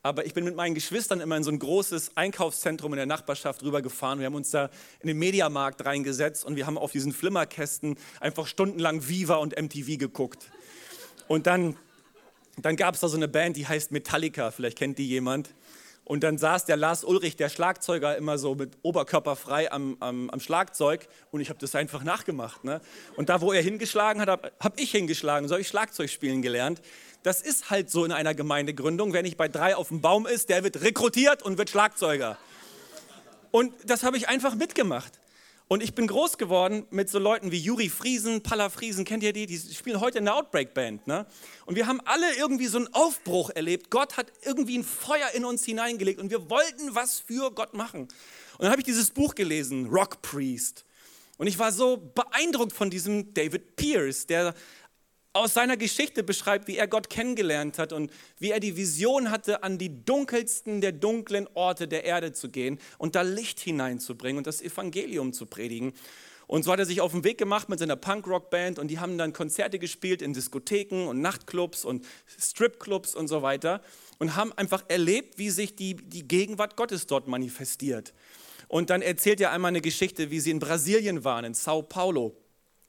Aber 0.05 0.25
ich 0.25 0.33
bin 0.33 0.43
mit 0.43 0.57
meinen 0.57 0.75
Geschwistern 0.75 1.21
immer 1.21 1.37
in 1.37 1.45
so 1.45 1.51
ein 1.51 1.59
großes 1.59 2.17
Einkaufszentrum 2.17 2.91
in 2.91 2.97
der 2.97 3.05
Nachbarschaft 3.05 3.63
rübergefahren. 3.63 4.19
Wir 4.19 4.25
haben 4.25 4.35
uns 4.35 4.51
da 4.51 4.69
in 4.99 5.07
den 5.07 5.17
Mediamarkt 5.17 5.85
reingesetzt 5.85 6.43
und 6.43 6.57
wir 6.57 6.65
haben 6.65 6.77
auf 6.77 6.91
diesen 6.91 7.13
Flimmerkästen 7.13 7.95
einfach 8.19 8.45
stundenlang 8.45 9.07
Viva 9.07 9.35
und 9.35 9.57
MTV 9.57 9.97
geguckt. 9.97 10.51
Und 11.29 11.47
dann, 11.47 11.77
dann 12.57 12.75
gab 12.75 12.95
es 12.95 12.99
da 12.99 13.07
so 13.07 13.15
eine 13.15 13.29
Band, 13.29 13.55
die 13.55 13.65
heißt 13.65 13.93
Metallica, 13.93 14.51
vielleicht 14.51 14.77
kennt 14.77 14.97
die 14.97 15.07
jemand. 15.07 15.55
Und 16.05 16.25
dann 16.25 16.37
saß 16.37 16.65
der 16.65 16.75
Lars 16.75 17.05
Ulrich, 17.05 17.37
der 17.37 17.47
Schlagzeuger, 17.47 18.17
immer 18.17 18.37
so 18.37 18.55
mit 18.55 18.73
Oberkörper 18.81 19.37
frei 19.37 19.71
am, 19.71 19.95
am, 20.01 20.29
am 20.29 20.41
Schlagzeug 20.41 21.07
und 21.31 21.39
ich 21.39 21.47
habe 21.47 21.59
das 21.59 21.75
einfach 21.75 22.03
nachgemacht. 22.03 22.65
Ne? 22.65 22.81
Und 23.15 23.29
da, 23.29 23.39
wo 23.39 23.53
er 23.53 23.61
hingeschlagen 23.61 24.21
hat, 24.21 24.27
habe 24.27 24.51
hab 24.59 24.77
ich 24.77 24.91
hingeschlagen. 24.91 25.47
So 25.47 25.53
habe 25.53 25.61
ich 25.61 25.69
Schlagzeug 25.69 26.09
spielen 26.09 26.41
gelernt. 26.41 26.81
Das 27.23 27.41
ist 27.41 27.69
halt 27.69 27.89
so 27.89 28.03
in 28.03 28.11
einer 28.11 28.35
Gemeindegründung. 28.35 29.13
Wer 29.13 29.23
nicht 29.23 29.37
bei 29.37 29.47
drei 29.47 29.75
auf 29.75 29.87
dem 29.87 30.01
Baum 30.01 30.27
ist, 30.27 30.49
der 30.49 30.63
wird 30.63 30.81
rekrutiert 30.81 31.41
und 31.41 31.57
wird 31.57 31.69
Schlagzeuger. 31.69 32.37
Und 33.51 33.73
das 33.85 34.03
habe 34.03 34.17
ich 34.17 34.27
einfach 34.27 34.55
mitgemacht. 34.55 35.19
Und 35.69 35.81
ich 35.81 35.95
bin 35.95 36.05
groß 36.07 36.37
geworden 36.37 36.85
mit 36.91 37.09
so 37.09 37.19
Leuten 37.19 37.51
wie 37.51 37.57
Juri 37.57 37.87
Friesen, 37.87 38.43
Palla 38.43 38.69
Friesen, 38.69 39.05
kennt 39.05 39.23
ihr 39.23 39.31
die? 39.31 39.45
Die 39.45 39.57
spielen 39.57 40.01
heute 40.01 40.17
in 40.17 40.25
der 40.25 40.35
Outbreak 40.35 40.73
Band. 40.73 41.07
Ne? 41.07 41.25
Und 41.65 41.75
wir 41.75 41.87
haben 41.87 42.01
alle 42.03 42.35
irgendwie 42.35 42.67
so 42.67 42.77
einen 42.77 42.93
Aufbruch 42.93 43.49
erlebt. 43.51 43.89
Gott 43.89 44.17
hat 44.17 44.27
irgendwie 44.41 44.77
ein 44.77 44.83
Feuer 44.83 45.29
in 45.33 45.45
uns 45.45 45.63
hineingelegt 45.63 46.19
und 46.19 46.29
wir 46.29 46.49
wollten 46.49 46.93
was 46.93 47.21
für 47.21 47.51
Gott 47.51 47.73
machen. 47.73 48.01
Und 48.01 48.09
dann 48.59 48.69
habe 48.69 48.81
ich 48.81 48.85
dieses 48.85 49.11
Buch 49.11 49.33
gelesen, 49.33 49.87
Rock 49.87 50.21
Priest. 50.21 50.85
Und 51.37 51.47
ich 51.47 51.57
war 51.57 51.71
so 51.71 51.97
beeindruckt 51.97 52.73
von 52.73 52.89
diesem 52.89 53.33
David 53.33 53.75
Pierce, 53.75 54.27
der 54.27 54.53
aus 55.33 55.55
seiner 55.55 55.77
Geschichte 55.77 56.23
beschreibt, 56.23 56.67
wie 56.67 56.77
er 56.77 56.87
Gott 56.87 57.09
kennengelernt 57.09 57.79
hat 57.79 57.91
und 57.91 58.11
wie 58.37 58.51
er 58.51 58.59
die 58.59 58.77
Vision 58.77 59.31
hatte, 59.31 59.63
an 59.63 59.79
die 59.79 60.05
dunkelsten 60.05 60.79
der 60.79 60.91
dunklen 60.91 61.47
Orte 61.55 61.87
der 61.87 62.05
Erde 62.05 62.33
zu 62.33 62.49
gehen 62.49 62.79
und 62.99 63.15
da 63.15 63.23
Licht 63.23 63.59
hineinzubringen 63.59 64.37
und 64.37 64.47
das 64.47 64.61
Evangelium 64.61 65.33
zu 65.33 65.47
predigen. 65.47 65.93
Und 66.45 66.63
so 66.63 66.71
hat 66.71 66.79
er 66.79 66.85
sich 66.85 67.01
auf 67.01 67.13
den 67.13 67.23
Weg 67.23 67.39
gemacht 67.39 67.69
mit 67.69 67.79
seiner 67.79 67.95
Punk-Rock-Band 67.95 68.77
und 68.77 68.89
die 68.89 68.99
haben 68.99 69.17
dann 69.17 69.33
Konzerte 69.33 69.79
gespielt 69.79 70.21
in 70.21 70.33
Diskotheken 70.33 71.07
und 71.07 71.19
Nachtclubs 71.19 71.83
und 71.83 72.05
Stripclubs 72.39 73.15
und 73.15 73.27
so 73.27 73.41
weiter 73.41 73.81
und 74.19 74.35
haben 74.35 74.53
einfach 74.53 74.83
erlebt, 74.87 75.39
wie 75.39 75.49
sich 75.49 75.75
die, 75.75 75.95
die 75.95 76.27
Gegenwart 76.27 76.75
Gottes 76.75 77.07
dort 77.07 77.27
manifestiert. 77.27 78.13
Und 78.67 78.89
dann 78.89 79.01
erzählt 79.01 79.41
er 79.41 79.51
einmal 79.51 79.69
eine 79.69 79.81
Geschichte, 79.81 80.31
wie 80.31 80.39
sie 80.39 80.51
in 80.51 80.59
Brasilien 80.59 81.23
waren, 81.23 81.45
in 81.45 81.53
Sao 81.53 81.81
Paulo, 81.81 82.35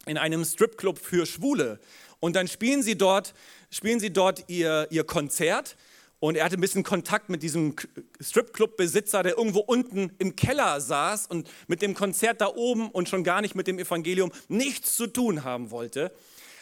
in 0.06 0.18
einem 0.18 0.44
Stripclub 0.44 0.98
für 0.98 1.24
Schwule. 1.24 1.80
Und 2.24 2.36
dann 2.36 2.48
spielen 2.48 2.82
sie 2.82 2.96
dort, 2.96 3.34
spielen 3.68 4.00
sie 4.00 4.10
dort 4.10 4.44
ihr, 4.48 4.86
ihr 4.88 5.04
Konzert. 5.04 5.76
Und 6.20 6.38
er 6.38 6.46
hatte 6.46 6.56
ein 6.56 6.60
bisschen 6.62 6.82
Kontakt 6.82 7.28
mit 7.28 7.42
diesem 7.42 7.76
Stripclub-Besitzer, 8.18 9.22
der 9.22 9.36
irgendwo 9.36 9.58
unten 9.58 10.10
im 10.16 10.34
Keller 10.34 10.80
saß 10.80 11.26
und 11.26 11.50
mit 11.66 11.82
dem 11.82 11.92
Konzert 11.92 12.40
da 12.40 12.46
oben 12.46 12.88
und 12.88 13.10
schon 13.10 13.24
gar 13.24 13.42
nicht 13.42 13.54
mit 13.54 13.66
dem 13.66 13.78
Evangelium 13.78 14.32
nichts 14.48 14.96
zu 14.96 15.06
tun 15.06 15.44
haben 15.44 15.70
wollte. 15.70 16.12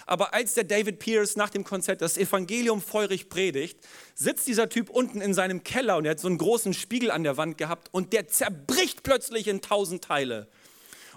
Aber 0.04 0.34
als 0.34 0.54
der 0.54 0.64
David 0.64 0.98
Pierce 0.98 1.36
nach 1.36 1.50
dem 1.50 1.62
Konzert 1.62 2.02
das 2.02 2.18
Evangelium 2.18 2.82
feurig 2.82 3.28
predigt, 3.28 3.78
sitzt 4.16 4.48
dieser 4.48 4.68
Typ 4.68 4.90
unten 4.90 5.20
in 5.20 5.32
seinem 5.32 5.62
Keller 5.62 5.96
und 5.96 6.06
er 6.06 6.10
hat 6.10 6.18
so 6.18 6.26
einen 6.26 6.38
großen 6.38 6.74
Spiegel 6.74 7.12
an 7.12 7.22
der 7.22 7.36
Wand 7.36 7.56
gehabt 7.56 7.88
und 7.92 8.12
der 8.12 8.26
zerbricht 8.26 9.04
plötzlich 9.04 9.46
in 9.46 9.60
tausend 9.60 10.02
Teile. 10.02 10.48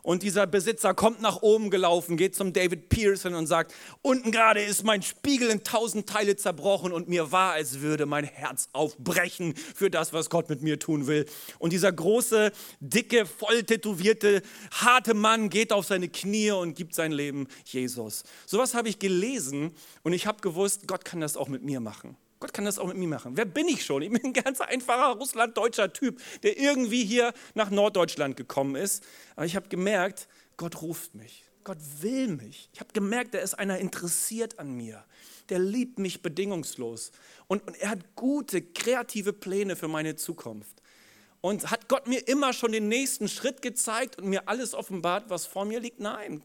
Und 0.05 0.21
dieser 0.21 0.45
Besitzer 0.45 0.93
kommt 0.93 1.19
nach 1.19 1.41
oben 1.41 1.71
gelaufen, 1.71 2.15
geht 2.15 2.35
zum 2.35 2.53
David 2.53 2.89
Pearson 2.89 3.33
und 3.33 3.47
sagt, 3.47 3.73
unten 4.03 4.29
gerade 4.29 4.61
ist 4.61 4.83
mein 4.83 5.01
Spiegel 5.01 5.49
in 5.49 5.63
tausend 5.63 6.07
Teile 6.07 6.35
zerbrochen 6.35 6.93
und 6.93 7.09
mir 7.09 7.31
war, 7.31 7.53
als 7.53 7.79
würde 7.79 8.05
mein 8.05 8.23
Herz 8.23 8.69
aufbrechen 8.71 9.55
für 9.55 9.89
das, 9.89 10.13
was 10.13 10.29
Gott 10.29 10.47
mit 10.47 10.61
mir 10.61 10.77
tun 10.77 11.07
will. 11.07 11.25
Und 11.57 11.73
dieser 11.73 11.91
große, 11.91 12.51
dicke, 12.79 13.25
voll 13.25 13.63
tätowierte, 13.63 14.43
harte 14.69 15.15
Mann 15.15 15.49
geht 15.49 15.73
auf 15.73 15.87
seine 15.87 16.07
Knie 16.07 16.51
und 16.51 16.75
gibt 16.75 16.93
sein 16.93 17.11
Leben 17.11 17.47
Jesus. 17.65 18.25
Sowas 18.45 18.75
habe 18.75 18.89
ich 18.89 18.99
gelesen 18.99 19.71
und 20.03 20.13
ich 20.13 20.27
habe 20.27 20.39
gewusst, 20.39 20.87
Gott 20.87 21.03
kann 21.03 21.19
das 21.19 21.35
auch 21.35 21.47
mit 21.47 21.63
mir 21.63 21.79
machen. 21.79 22.15
Gott 22.45 22.53
kann 22.53 22.65
das 22.65 22.77
auch 22.77 22.85
mit 22.85 22.97
mir 22.97 23.07
machen. 23.07 23.35
Wer 23.35 23.45
bin 23.45 23.67
ich 23.67 23.83
schon? 23.83 24.03
Ich 24.03 24.11
bin 24.11 24.23
ein 24.23 24.31
ganz 24.31 24.61
einfacher 24.61 25.17
russlanddeutscher 25.17 25.91
Typ, 25.91 26.21
der 26.43 26.59
irgendwie 26.59 27.03
hier 27.03 27.33
nach 27.55 27.71
Norddeutschland 27.71 28.37
gekommen 28.37 28.75
ist. 28.75 29.03
Aber 29.35 29.47
ich 29.47 29.55
habe 29.55 29.67
gemerkt, 29.67 30.27
Gott 30.55 30.83
ruft 30.83 31.15
mich. 31.15 31.43
Gott 31.63 31.79
will 32.01 32.27
mich. 32.27 32.69
Ich 32.71 32.81
habe 32.81 32.93
gemerkt, 32.93 33.33
da 33.33 33.39
ist 33.39 33.55
einer 33.55 33.79
interessiert 33.79 34.59
an 34.59 34.75
mir. 34.75 35.03
Der 35.49 35.57
liebt 35.57 35.97
mich 35.97 36.21
bedingungslos. 36.21 37.11
Und, 37.47 37.65
und 37.65 37.81
er 37.81 37.89
hat 37.89 38.15
gute, 38.15 38.61
kreative 38.61 39.33
Pläne 39.33 39.75
für 39.75 39.87
meine 39.87 40.15
Zukunft. 40.15 40.83
Und 41.41 41.71
hat 41.71 41.89
Gott 41.89 42.07
mir 42.07 42.27
immer 42.27 42.53
schon 42.53 42.73
den 42.73 42.89
nächsten 42.89 43.27
Schritt 43.27 43.63
gezeigt 43.63 44.19
und 44.19 44.27
mir 44.27 44.47
alles 44.47 44.75
offenbart, 44.75 45.31
was 45.31 45.47
vor 45.47 45.65
mir 45.65 45.79
liegt? 45.79 45.99
Nein. 45.99 46.43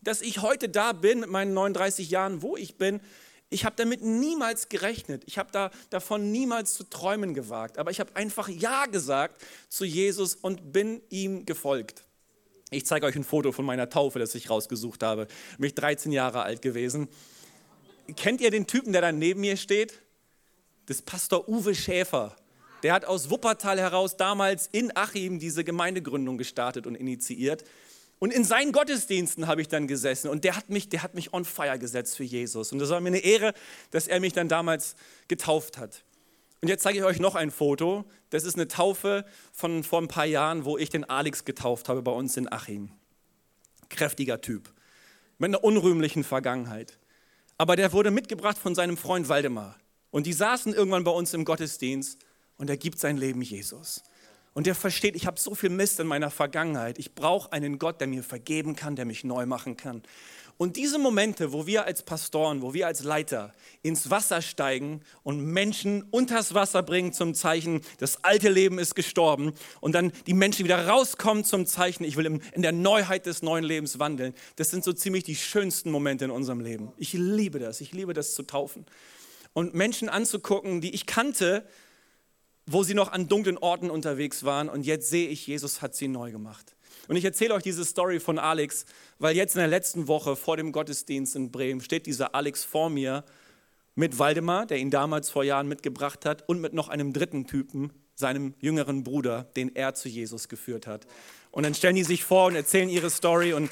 Dass 0.00 0.22
ich 0.22 0.40
heute 0.40 0.70
da 0.70 0.94
bin 0.94 1.20
mit 1.20 1.28
meinen 1.28 1.52
39 1.52 2.08
Jahren, 2.08 2.40
wo 2.40 2.56
ich 2.56 2.78
bin, 2.78 3.02
ich 3.50 3.64
habe 3.64 3.76
damit 3.76 4.02
niemals 4.02 4.68
gerechnet. 4.68 5.22
Ich 5.26 5.38
habe 5.38 5.50
da, 5.52 5.70
davon 5.90 6.32
niemals 6.32 6.74
zu 6.74 6.84
träumen 6.84 7.34
gewagt. 7.34 7.78
Aber 7.78 7.90
ich 7.90 8.00
habe 8.00 8.14
einfach 8.16 8.48
Ja 8.48 8.86
gesagt 8.86 9.40
zu 9.68 9.84
Jesus 9.84 10.34
und 10.34 10.72
bin 10.72 11.00
ihm 11.10 11.46
gefolgt. 11.46 12.04
Ich 12.70 12.86
zeige 12.86 13.06
euch 13.06 13.14
ein 13.14 13.24
Foto 13.24 13.52
von 13.52 13.64
meiner 13.64 13.88
Taufe, 13.88 14.18
das 14.18 14.34
ich 14.34 14.50
rausgesucht 14.50 15.02
habe. 15.02 15.28
Bin 15.58 15.68
ich 15.68 15.74
13 15.74 16.10
Jahre 16.10 16.42
alt 16.42 16.62
gewesen. 16.62 17.08
kennt 18.16 18.40
ihr 18.40 18.50
den 18.50 18.66
Typen, 18.66 18.92
der 18.92 19.02
da 19.02 19.12
neben 19.12 19.40
mir 19.40 19.56
steht? 19.56 20.00
Das 20.86 20.98
ist 20.98 21.06
Pastor 21.06 21.48
Uwe 21.48 21.74
Schäfer. 21.74 22.36
Der 22.82 22.92
hat 22.92 23.04
aus 23.04 23.30
Wuppertal 23.30 23.78
heraus 23.78 24.16
damals 24.16 24.68
in 24.72 24.94
Achim 24.96 25.38
diese 25.38 25.64
Gemeindegründung 25.64 26.36
gestartet 26.36 26.86
und 26.86 26.96
initiiert. 26.96 27.64
Und 28.24 28.32
in 28.32 28.42
seinen 28.42 28.72
Gottesdiensten 28.72 29.48
habe 29.48 29.60
ich 29.60 29.68
dann 29.68 29.86
gesessen 29.86 30.30
und 30.30 30.44
der 30.44 30.56
hat, 30.56 30.70
mich, 30.70 30.88
der 30.88 31.02
hat 31.02 31.14
mich 31.14 31.34
on 31.34 31.44
fire 31.44 31.78
gesetzt 31.78 32.16
für 32.16 32.24
Jesus. 32.24 32.72
Und 32.72 32.78
das 32.78 32.88
war 32.88 32.98
mir 33.02 33.08
eine 33.08 33.18
Ehre, 33.18 33.52
dass 33.90 34.08
er 34.08 34.18
mich 34.18 34.32
dann 34.32 34.48
damals 34.48 34.96
getauft 35.28 35.76
hat. 35.76 36.04
Und 36.62 36.68
jetzt 36.68 36.84
zeige 36.84 37.00
ich 37.00 37.04
euch 37.04 37.20
noch 37.20 37.34
ein 37.34 37.50
Foto. 37.50 38.06
Das 38.30 38.44
ist 38.44 38.54
eine 38.54 38.66
Taufe 38.66 39.26
von 39.52 39.84
vor 39.84 40.00
ein 40.00 40.08
paar 40.08 40.24
Jahren, 40.24 40.64
wo 40.64 40.78
ich 40.78 40.88
den 40.88 41.04
Alex 41.04 41.44
getauft 41.44 41.90
habe 41.90 42.00
bei 42.00 42.12
uns 42.12 42.38
in 42.38 42.50
Achim. 42.50 42.92
Kräftiger 43.90 44.40
Typ, 44.40 44.72
mit 45.36 45.50
einer 45.50 45.62
unrühmlichen 45.62 46.24
Vergangenheit. 46.24 46.98
Aber 47.58 47.76
der 47.76 47.92
wurde 47.92 48.10
mitgebracht 48.10 48.56
von 48.56 48.74
seinem 48.74 48.96
Freund 48.96 49.28
Waldemar. 49.28 49.76
Und 50.10 50.26
die 50.26 50.32
saßen 50.32 50.72
irgendwann 50.72 51.04
bei 51.04 51.10
uns 51.10 51.34
im 51.34 51.44
Gottesdienst 51.44 52.24
und 52.56 52.70
er 52.70 52.78
gibt 52.78 52.98
sein 52.98 53.18
Leben 53.18 53.42
Jesus. 53.42 54.02
Und 54.54 54.66
der 54.66 54.76
versteht, 54.76 55.16
ich 55.16 55.26
habe 55.26 55.38
so 55.38 55.54
viel 55.54 55.70
Mist 55.70 55.98
in 56.00 56.06
meiner 56.06 56.30
Vergangenheit. 56.30 56.98
Ich 56.98 57.14
brauche 57.14 57.52
einen 57.52 57.78
Gott, 57.78 58.00
der 58.00 58.06
mir 58.06 58.22
vergeben 58.22 58.76
kann, 58.76 58.96
der 58.96 59.04
mich 59.04 59.24
neu 59.24 59.46
machen 59.46 59.76
kann. 59.76 60.02
Und 60.56 60.76
diese 60.76 61.00
Momente, 61.00 61.52
wo 61.52 61.66
wir 61.66 61.84
als 61.84 62.04
Pastoren, 62.04 62.62
wo 62.62 62.74
wir 62.74 62.86
als 62.86 63.02
Leiter 63.02 63.52
ins 63.82 64.10
Wasser 64.10 64.40
steigen 64.40 65.00
und 65.24 65.40
Menschen 65.40 66.04
unters 66.12 66.54
Wasser 66.54 66.84
bringen 66.84 67.12
zum 67.12 67.34
Zeichen, 67.34 67.80
das 67.98 68.22
alte 68.22 68.50
Leben 68.50 68.78
ist 68.78 68.94
gestorben 68.94 69.52
und 69.80 69.96
dann 69.96 70.12
die 70.28 70.34
Menschen 70.34 70.64
wieder 70.64 70.86
rauskommen 70.86 71.44
zum 71.44 71.66
Zeichen, 71.66 72.04
ich 72.04 72.16
will 72.16 72.40
in 72.52 72.62
der 72.62 72.70
Neuheit 72.70 73.26
des 73.26 73.42
neuen 73.42 73.64
Lebens 73.64 73.98
wandeln, 73.98 74.32
das 74.54 74.70
sind 74.70 74.84
so 74.84 74.92
ziemlich 74.92 75.24
die 75.24 75.34
schönsten 75.34 75.90
Momente 75.90 76.26
in 76.26 76.30
unserem 76.30 76.60
Leben. 76.60 76.92
Ich 76.98 77.14
liebe 77.14 77.58
das, 77.58 77.80
ich 77.80 77.90
liebe 77.90 78.14
das 78.14 78.34
zu 78.34 78.44
taufen. 78.44 78.86
Und 79.54 79.74
Menschen 79.74 80.08
anzugucken, 80.08 80.80
die 80.80 80.94
ich 80.94 81.06
kannte, 81.06 81.66
wo 82.66 82.82
sie 82.82 82.94
noch 82.94 83.12
an 83.12 83.28
dunklen 83.28 83.58
Orten 83.58 83.90
unterwegs 83.90 84.44
waren 84.44 84.68
und 84.68 84.86
jetzt 84.86 85.10
sehe 85.10 85.28
ich, 85.28 85.46
Jesus 85.46 85.82
hat 85.82 85.94
sie 85.94 86.08
neu 86.08 86.30
gemacht. 86.30 86.74
Und 87.08 87.16
ich 87.16 87.24
erzähle 87.24 87.54
euch 87.54 87.62
diese 87.62 87.84
Story 87.84 88.20
von 88.20 88.38
Alex, 88.38 88.86
weil 89.18 89.36
jetzt 89.36 89.54
in 89.54 89.58
der 89.58 89.68
letzten 89.68 90.08
Woche 90.08 90.36
vor 90.36 90.56
dem 90.56 90.72
Gottesdienst 90.72 91.36
in 91.36 91.50
Bremen 91.50 91.80
steht 91.80 92.06
dieser 92.06 92.34
Alex 92.34 92.64
vor 92.64 92.88
mir 92.88 93.24
mit 93.94 94.18
Waldemar, 94.18 94.66
der 94.66 94.78
ihn 94.78 94.90
damals 94.90 95.30
vor 95.30 95.44
Jahren 95.44 95.68
mitgebracht 95.68 96.24
hat, 96.24 96.48
und 96.48 96.60
mit 96.60 96.72
noch 96.72 96.88
einem 96.88 97.12
dritten 97.12 97.46
Typen, 97.46 97.92
seinem 98.14 98.54
jüngeren 98.60 99.04
Bruder, 99.04 99.44
den 99.56 99.74
er 99.74 99.94
zu 99.94 100.08
Jesus 100.08 100.48
geführt 100.48 100.86
hat. 100.86 101.06
Und 101.50 101.64
dann 101.64 101.74
stellen 101.74 101.96
die 101.96 102.04
sich 102.04 102.24
vor 102.24 102.46
und 102.46 102.54
erzählen 102.54 102.88
ihre 102.88 103.10
Story 103.10 103.52
und 103.52 103.70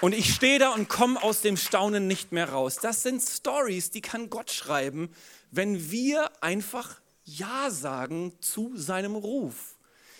und 0.00 0.12
ich 0.12 0.34
stehe 0.34 0.58
da 0.58 0.74
und 0.74 0.88
komme 0.88 1.22
aus 1.22 1.40
dem 1.40 1.56
Staunen 1.56 2.06
nicht 2.06 2.30
mehr 2.30 2.50
raus. 2.50 2.76
Das 2.76 3.02
sind 3.02 3.22
Stories, 3.22 3.90
die 3.90 4.02
kann 4.02 4.28
Gott 4.28 4.50
schreiben, 4.50 5.08
wenn 5.50 5.90
wir 5.90 6.30
einfach 6.42 7.00
ja 7.24 7.70
sagen 7.70 8.32
zu 8.40 8.76
seinem 8.76 9.16
Ruf. 9.16 9.76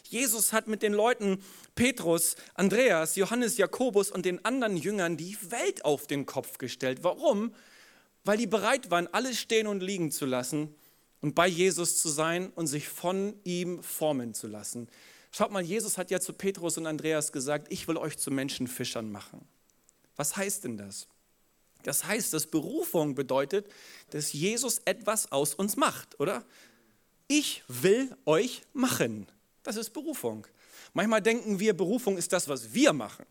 Jesus 0.08 0.52
hat 0.52 0.68
mit 0.68 0.82
den 0.82 0.92
Leuten 0.92 1.42
Petrus, 1.74 2.36
Andreas, 2.54 3.16
Johannes, 3.16 3.56
Jakobus 3.56 4.10
und 4.10 4.24
den 4.26 4.44
anderen 4.44 4.76
Jüngern 4.76 5.16
die 5.16 5.36
Welt 5.50 5.84
auf 5.84 6.06
den 6.06 6.26
Kopf 6.26 6.58
gestellt. 6.58 6.98
Warum? 7.02 7.54
Weil 8.24 8.36
die 8.36 8.46
bereit 8.46 8.90
waren, 8.90 9.08
alles 9.08 9.38
stehen 9.38 9.66
und 9.66 9.82
liegen 9.82 10.10
zu 10.10 10.26
lassen 10.26 10.74
und 11.20 11.34
bei 11.34 11.48
Jesus 11.48 12.00
zu 12.00 12.08
sein 12.08 12.50
und 12.50 12.66
sich 12.66 12.88
von 12.88 13.34
ihm 13.44 13.82
formen 13.82 14.34
zu 14.34 14.46
lassen. 14.46 14.88
Schaut 15.30 15.50
mal, 15.50 15.62
Jesus 15.62 15.98
hat 15.98 16.10
ja 16.10 16.20
zu 16.20 16.32
Petrus 16.32 16.78
und 16.78 16.86
Andreas 16.86 17.32
gesagt, 17.32 17.66
ich 17.70 17.88
will 17.88 17.96
euch 17.96 18.18
zu 18.18 18.30
Menschenfischern 18.30 19.10
machen. 19.10 19.48
Was 20.16 20.36
heißt 20.36 20.64
denn 20.64 20.76
das? 20.76 21.08
Das 21.82 22.04
heißt, 22.04 22.32
dass 22.32 22.46
Berufung 22.46 23.14
bedeutet, 23.14 23.66
dass 24.10 24.32
Jesus 24.32 24.80
etwas 24.84 25.32
aus 25.32 25.54
uns 25.54 25.76
macht, 25.76 26.20
oder? 26.20 26.44
Ich 27.26 27.62
will 27.68 28.14
euch 28.26 28.62
machen. 28.72 29.26
Das 29.62 29.76
ist 29.76 29.90
Berufung. 29.90 30.46
Manchmal 30.92 31.22
denken 31.22 31.58
wir, 31.58 31.74
Berufung 31.74 32.16
ist 32.16 32.32
das, 32.32 32.48
was 32.48 32.72
wir 32.74 32.92
machen. 32.92 33.26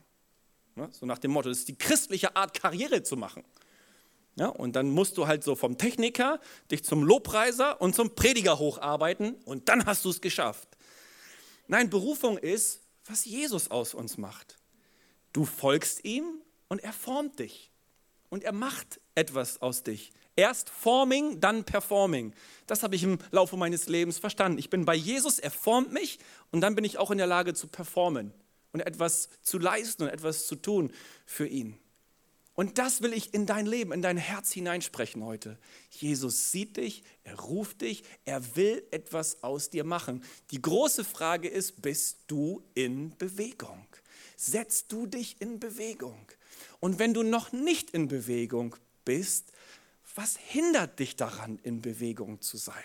Ja, 0.76 0.90
so 0.92 1.06
nach 1.06 1.20
dem 1.20 1.32
Motto, 1.32 1.50
das 1.50 1.60
ist 1.60 1.68
die 1.68 1.78
christliche 1.78 2.36
Art, 2.36 2.60
Karriere 2.60 3.04
zu 3.04 3.16
machen. 3.16 3.44
Ja, 4.36 4.48
und 4.48 4.76
dann 4.76 4.90
musst 4.90 5.18
du 5.18 5.28
halt 5.28 5.44
so 5.44 5.56
vom 5.56 5.78
Techniker 5.78 6.40
dich 6.72 6.84
zum 6.84 7.04
Lobpreiser 7.04 7.80
und 7.80 7.94
zum 7.94 8.16
Prediger 8.16 8.58
hocharbeiten 8.58 9.36
und 9.46 9.70
dann 9.70 9.86
hast 9.86 10.04
du 10.06 10.10
es 10.10 10.22
geschafft. 10.22 10.68
Nein, 11.68 11.90
Berufung 11.90 12.40
ist, 12.40 12.82
was 13.06 13.26
Jesus 13.26 13.70
aus 13.70 13.94
uns 13.94 14.18
macht. 14.18 14.58
Du 15.34 15.46
folgst 15.46 16.04
ihm 16.04 16.42
und 16.68 16.84
er 16.84 16.94
formt 16.94 17.40
dich. 17.40 17.72
Und 18.30 18.44
er 18.44 18.54
macht 18.54 19.00
etwas 19.14 19.62
aus 19.62 19.84
dich. 19.84 20.12
Erst 20.36 20.70
Forming, 20.70 21.40
dann 21.40 21.64
Performing. 21.64 22.34
Das 22.66 22.84
habe 22.84 22.96
ich 22.96 23.04
im 23.04 23.20
Laufe 23.32 23.56
meines 23.58 23.88
Lebens 23.88 24.18
verstanden. 24.18 24.58
Ich 24.58 24.70
bin 24.70 24.86
bei 24.86 24.96
Jesus, 24.96 25.40
er 25.40 25.52
formt 25.52 25.92
mich 25.92 26.20
und 26.52 26.62
dann 26.62 26.76
bin 26.76 26.86
ich 26.86 26.98
auch 26.98 27.12
in 27.12 27.18
der 27.18 27.28
Lage 27.28 27.54
zu 27.54 27.68
performen 27.68 28.34
und 28.72 28.82
etwas 28.82 29.30
zu 29.42 29.60
leisten 29.60 30.04
und 30.04 30.10
etwas 30.10 30.48
zu 30.48 30.56
tun 30.56 30.92
für 31.26 31.48
ihn. 31.48 31.78
Und 32.56 32.78
das 32.78 33.02
will 33.02 33.14
ich 33.14 33.34
in 33.34 33.46
dein 33.46 33.66
Leben, 33.66 33.92
in 33.92 34.04
dein 34.04 34.18
Herz 34.18 34.52
hineinsprechen 34.52 35.24
heute. 35.24 35.58
Jesus 35.90 36.52
sieht 36.52 36.78
dich, 36.78 37.04
er 37.24 37.40
ruft 37.40 37.82
dich, 37.82 38.04
er 38.26 38.56
will 38.56 38.84
etwas 38.92 39.42
aus 39.42 39.72
dir 39.72 39.84
machen. 39.84 40.24
Die 40.52 40.62
große 40.62 41.04
Frage 41.04 41.48
ist, 41.48 41.82
bist 41.82 42.20
du 42.28 42.64
in 42.76 43.18
Bewegung? 43.18 43.88
Setzt 44.36 44.92
du 44.92 45.08
dich 45.08 45.42
in 45.42 45.60
Bewegung? 45.60 46.28
Und 46.80 47.00
wenn 47.00 47.14
du 47.14 47.24
noch 47.24 47.52
nicht 47.52 47.90
in 47.90 48.08
Bewegung 48.08 48.76
bist, 49.04 49.52
was 50.16 50.38
hindert 50.38 51.00
dich 51.00 51.16
daran, 51.16 51.60
in 51.64 51.82
Bewegung 51.82 52.42
zu 52.42 52.58
sein? 52.58 52.84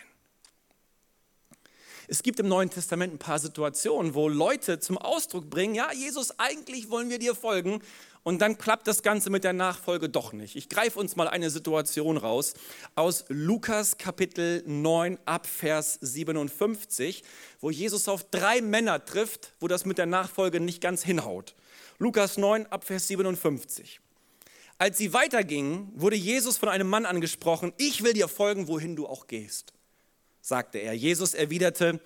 Es 2.11 2.23
gibt 2.23 2.41
im 2.41 2.49
Neuen 2.49 2.71
Testament 2.71 3.13
ein 3.13 3.19
paar 3.19 3.39
Situationen, 3.39 4.15
wo 4.15 4.31
Leute 4.31 4.81
zum 4.81 4.97
Ausdruck 4.97 5.51
bringen, 5.51 5.75
ja, 5.75 5.93
Jesus, 5.93 6.39
eigentlich 6.39 6.89
wollen 6.89 7.11
wir 7.11 7.19
dir 7.19 7.35
folgen. 7.35 7.83
Und 8.23 8.41
dann 8.41 8.57
klappt 8.57 8.87
das 8.87 9.03
Ganze 9.03 9.29
mit 9.29 9.45
der 9.45 9.53
Nachfolge 9.53 10.09
doch 10.09 10.33
nicht. 10.33 10.57
Ich 10.57 10.71
greife 10.71 10.99
uns 10.99 11.17
mal 11.17 11.29
eine 11.29 11.51
Situation 11.51 12.17
raus 12.17 12.55
aus 12.95 13.27
Lukas 13.29 13.99
Kapitel 13.99 14.63
9 14.67 15.19
ab 15.27 15.47
Vers 15.47 15.99
57, 16.01 17.25
wo 17.61 17.71
Jesus 17.71 18.09
auf 18.09 18.25
drei 18.31 18.63
Männer 18.63 19.05
trifft, 19.05 19.53
wo 19.61 19.69
das 19.69 19.85
mit 19.85 19.99
der 19.99 20.07
Nachfolge 20.07 20.61
nicht 20.61 20.81
ganz 20.81 21.05
hinhaut. 21.05 21.55
Lukas 21.99 22.39
9 22.39 22.67
ab 22.67 22.85
Vers 22.85 23.09
57. 23.09 24.01
Als 24.79 24.97
sie 24.97 25.13
weitergingen, 25.13 25.91
wurde 25.95 26.17
Jesus 26.17 26.57
von 26.57 26.69
einem 26.69 26.89
Mann 26.89 27.05
angesprochen, 27.05 27.73
ich 27.79 28.05
will 28.05 28.13
dir 28.13 28.29
folgen, 28.29 28.69
wohin 28.69 28.95
du 28.95 29.07
auch 29.07 29.27
gehst, 29.27 29.73
sagte 30.41 30.79
er. 30.79 30.93
Jesus 30.95 31.35
erwiderte, 31.35 32.01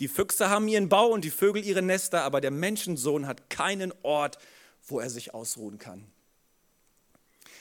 die 0.00 0.08
Füchse 0.08 0.48
haben 0.48 0.66
ihren 0.66 0.88
Bau 0.88 1.08
und 1.08 1.24
die 1.24 1.30
Vögel 1.30 1.64
ihre 1.64 1.82
Nester, 1.82 2.22
aber 2.22 2.40
der 2.40 2.50
Menschensohn 2.50 3.26
hat 3.26 3.50
keinen 3.50 3.92
Ort, 4.02 4.38
wo 4.86 5.00
er 5.00 5.10
sich 5.10 5.34
ausruhen 5.34 5.78
kann. 5.78 6.06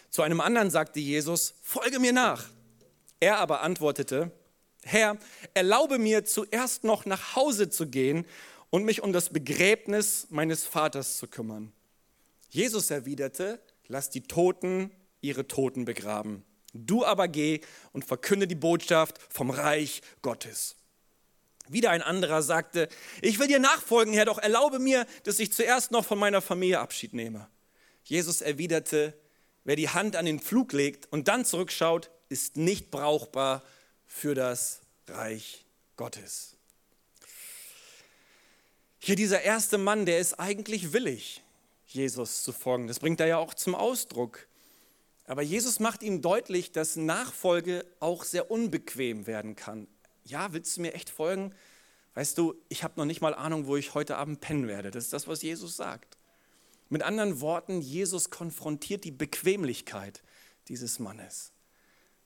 Zu 0.10 0.22
einem 0.22 0.42
anderen 0.42 0.72
sagte 0.72 1.00
Jesus, 1.00 1.54
folge 1.62 2.00
mir 2.00 2.14
nach. 2.14 2.46
Er 3.20 3.40
aber 3.40 3.62
antwortete, 3.62 4.32
Herr, 4.84 5.18
erlaube 5.54 5.98
mir 5.98 6.26
zuerst 6.26 6.84
noch 6.84 7.06
nach 7.06 7.36
Hause 7.36 7.70
zu 7.70 7.88
gehen 7.88 8.26
und 8.70 8.86
mich 8.86 9.02
um 9.02 9.14
das 9.14 9.30
Begräbnis 9.30 10.28
meines 10.30 10.66
Vaters 10.66 11.18
zu 11.18 11.28
kümmern. 11.28 11.72
Jesus 12.50 12.92
erwiderte, 12.92 13.60
lass 13.88 14.10
die 14.10 14.24
Toten 14.24 14.92
ihre 15.22 15.48
Toten 15.48 15.86
begraben. 15.86 16.44
Du 16.74 17.06
aber 17.06 17.28
geh 17.28 17.62
und 17.92 18.06
verkünde 18.06 18.48
die 18.48 18.56
Botschaft 18.56 19.20
vom 19.30 19.50
Reich 19.50 20.02
Gottes. 20.22 20.76
Wieder 21.70 21.92
ein 21.92 22.02
anderer 22.02 22.42
sagte, 22.42 22.90
ich 23.22 23.40
will 23.40 23.48
dir 23.48 23.60
nachfolgen, 23.60 24.14
Herr, 24.14 24.26
doch 24.26 24.40
erlaube 24.40 24.80
mir, 24.80 25.06
dass 25.24 25.40
ich 25.40 25.54
zuerst 25.54 25.92
noch 25.92 26.04
von 26.04 26.20
meiner 26.20 26.42
Familie 26.42 26.80
Abschied 26.80 27.14
nehme. 27.14 27.48
Jesus 28.04 28.42
erwiderte, 28.42 29.18
wer 29.64 29.76
die 29.76 29.90
Hand 29.90 30.16
an 30.16 30.26
den 30.26 30.40
Flug 30.40 30.74
legt 30.74 31.12
und 31.12 31.30
dann 31.30 31.46
zurückschaut, 31.46 32.10
ist 32.28 32.58
nicht 32.58 32.92
brauchbar 32.92 33.64
für 34.06 34.36
das 34.36 34.82
Reich 35.08 35.66
Gottes. 35.96 36.58
Hier 39.00 39.16
dieser 39.16 39.42
erste 39.42 39.78
Mann, 39.78 40.06
der 40.06 40.20
ist 40.20 40.40
eigentlich 40.40 40.92
willig. 40.92 41.43
Jesus 41.94 42.44
zu 42.44 42.52
folgen. 42.52 42.88
Das 42.88 43.00
bringt 43.00 43.20
er 43.20 43.28
ja 43.28 43.38
auch 43.38 43.54
zum 43.54 43.76
Ausdruck. 43.76 44.48
Aber 45.26 45.42
Jesus 45.42 45.80
macht 45.80 46.04
ihm 46.04 46.22
deutlich, 46.22 46.72
dass 46.72 46.96
Nachfolge 46.96 47.86
auch 48.00 48.24
sehr 48.24 48.52
unbequem 48.52 49.26
werden 49.26 49.56
kann. 49.56 49.88
Ja, 50.26 50.54
willst 50.54 50.76
du 50.78 50.82
mir 50.82 50.94
echt 50.94 51.10
folgen? 51.10 51.54
Weißt 52.16 52.38
du, 52.38 52.56
ich 52.70 52.84
habe 52.84 52.94
noch 52.98 53.06
nicht 53.06 53.22
mal 53.22 53.34
Ahnung, 53.34 53.68
wo 53.68 53.76
ich 53.76 53.94
heute 53.94 54.18
Abend 54.18 54.42
pennen 54.42 54.68
werde. 54.68 54.92
Das 54.92 55.06
ist 55.06 55.14
das, 55.14 55.28
was 55.28 55.42
Jesus 55.42 55.78
sagt. 55.78 56.18
Mit 56.90 57.02
anderen 57.02 57.42
Worten, 57.42 57.82
Jesus 57.82 58.30
konfrontiert 58.30 59.04
die 59.04 59.12
Bequemlichkeit 59.12 60.22
dieses 60.68 61.00
Mannes. 61.00 61.52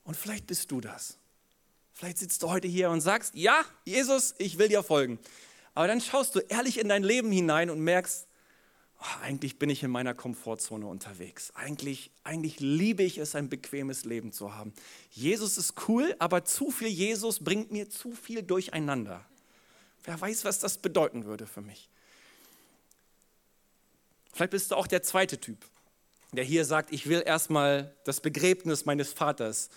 Und 0.04 0.16
vielleicht 0.16 0.48
bist 0.48 0.72
du 0.72 0.82
das. 0.82 1.18
Vielleicht 1.94 2.18
sitzt 2.18 2.44
du 2.44 2.50
heute 2.50 2.68
hier 2.68 2.90
und 2.90 3.02
sagst, 3.02 3.34
ja, 3.36 3.64
Jesus, 3.86 4.36
ich 4.38 4.58
will 4.58 4.68
dir 4.68 4.84
folgen. 4.84 5.20
Aber 5.74 5.88
dann 5.88 6.02
schaust 6.02 6.36
du 6.36 6.40
ehrlich 6.40 6.80
in 6.80 6.90
dein 6.90 7.04
Leben 7.04 7.32
hinein 7.32 7.70
und 7.70 7.80
merkst, 7.80 8.27
eigentlich 9.22 9.60
bin 9.60 9.70
ich 9.70 9.84
in 9.84 9.92
meiner 9.92 10.14
Komfortzone 10.14 10.88
unterwegs. 10.88 11.52
Eigentlich, 11.54 12.10
eigentlich 12.24 12.60
liebe 12.60 13.04
ich 13.04 13.20
es, 13.20 13.36
ein 13.36 13.48
bequemes 13.48 14.06
Leben 14.06 14.32
zu 14.32 14.56
haben. 14.56 14.74
Jesus 15.12 15.58
ist 15.58 15.76
cool, 15.88 16.16
aber 16.18 16.46
zu 16.46 16.72
viel 16.72 16.88
Jesus 16.88 17.44
bringt 17.44 17.72
mir 17.72 17.90
zu 17.90 18.12
viel 18.12 18.42
durcheinander. 18.42 19.24
Wer 20.04 20.20
weiß, 20.20 20.46
was 20.46 20.60
das 20.60 20.78
bedeuten 20.78 21.26
würde 21.26 21.46
für 21.46 21.62
mich. 21.62 21.90
Vielleicht 24.34 24.52
bist 24.52 24.72
du 24.72 24.76
auch 24.76 24.88
der 24.88 25.04
zweite 25.04 25.40
Typ, 25.40 25.58
der 26.32 26.44
hier 26.44 26.66
sagt, 26.66 26.92
ich 26.92 27.08
will 27.08 27.22
erstmal 27.26 27.96
das 28.04 28.20
Begräbnis 28.22 28.86
meines 28.86 29.14
Vaters 29.14 29.70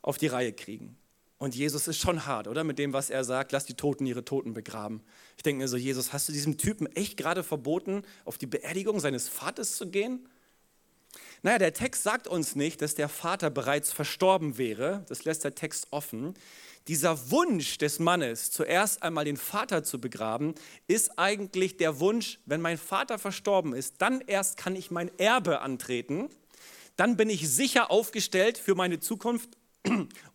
auf 0.00 0.16
die 0.16 0.26
Reihe 0.26 0.52
kriegen. 0.52 0.96
Und 1.38 1.54
Jesus 1.54 1.86
ist 1.86 1.98
schon 1.98 2.26
hart, 2.26 2.48
oder? 2.48 2.64
Mit 2.64 2.78
dem, 2.78 2.92
was 2.92 3.10
er 3.10 3.24
sagt, 3.24 3.52
lass 3.52 3.64
die 3.64 3.74
Toten 3.74 4.04
ihre 4.06 4.24
Toten 4.24 4.54
begraben. 4.54 5.02
Ich 5.36 5.44
denke 5.44 5.62
mir 5.62 5.68
so, 5.68 5.76
Jesus, 5.76 6.12
hast 6.12 6.28
du 6.28 6.32
diesem 6.32 6.58
Typen 6.58 6.86
echt 6.96 7.16
gerade 7.16 7.44
verboten, 7.44 8.02
auf 8.24 8.38
die 8.38 8.46
Beerdigung 8.46 8.98
seines 8.98 9.28
Vaters 9.28 9.76
zu 9.76 9.88
gehen? 9.88 10.28
Naja, 11.42 11.58
der 11.58 11.72
Text 11.72 12.02
sagt 12.02 12.26
uns 12.26 12.56
nicht, 12.56 12.82
dass 12.82 12.96
der 12.96 13.08
Vater 13.08 13.50
bereits 13.50 13.92
verstorben 13.92 14.58
wäre. 14.58 15.04
Das 15.08 15.24
lässt 15.24 15.44
der 15.44 15.54
Text 15.54 15.86
offen. 15.92 16.34
Dieser 16.88 17.30
Wunsch 17.30 17.78
des 17.78 18.00
Mannes, 18.00 18.50
zuerst 18.50 19.02
einmal 19.02 19.24
den 19.24 19.36
Vater 19.36 19.84
zu 19.84 20.00
begraben, 20.00 20.54
ist 20.88 21.18
eigentlich 21.18 21.76
der 21.76 22.00
Wunsch, 22.00 22.40
wenn 22.46 22.60
mein 22.60 22.78
Vater 22.78 23.18
verstorben 23.18 23.74
ist, 23.74 23.96
dann 23.98 24.22
erst 24.22 24.56
kann 24.56 24.74
ich 24.74 24.90
mein 24.90 25.16
Erbe 25.18 25.60
antreten. 25.60 26.28
Dann 26.96 27.16
bin 27.16 27.30
ich 27.30 27.48
sicher 27.48 27.92
aufgestellt 27.92 28.58
für 28.58 28.74
meine 28.74 28.98
Zukunft 28.98 29.50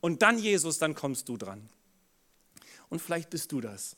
und 0.02 0.22
dann, 0.22 0.38
Jesus, 0.40 0.80
dann 0.80 0.96
kommst 0.96 1.30
du 1.30 1.38
dran. 1.38 1.70
Und 2.90 3.02
vielleicht 3.02 3.30
bist 3.30 3.52
du 3.52 3.62
das. 3.62 3.96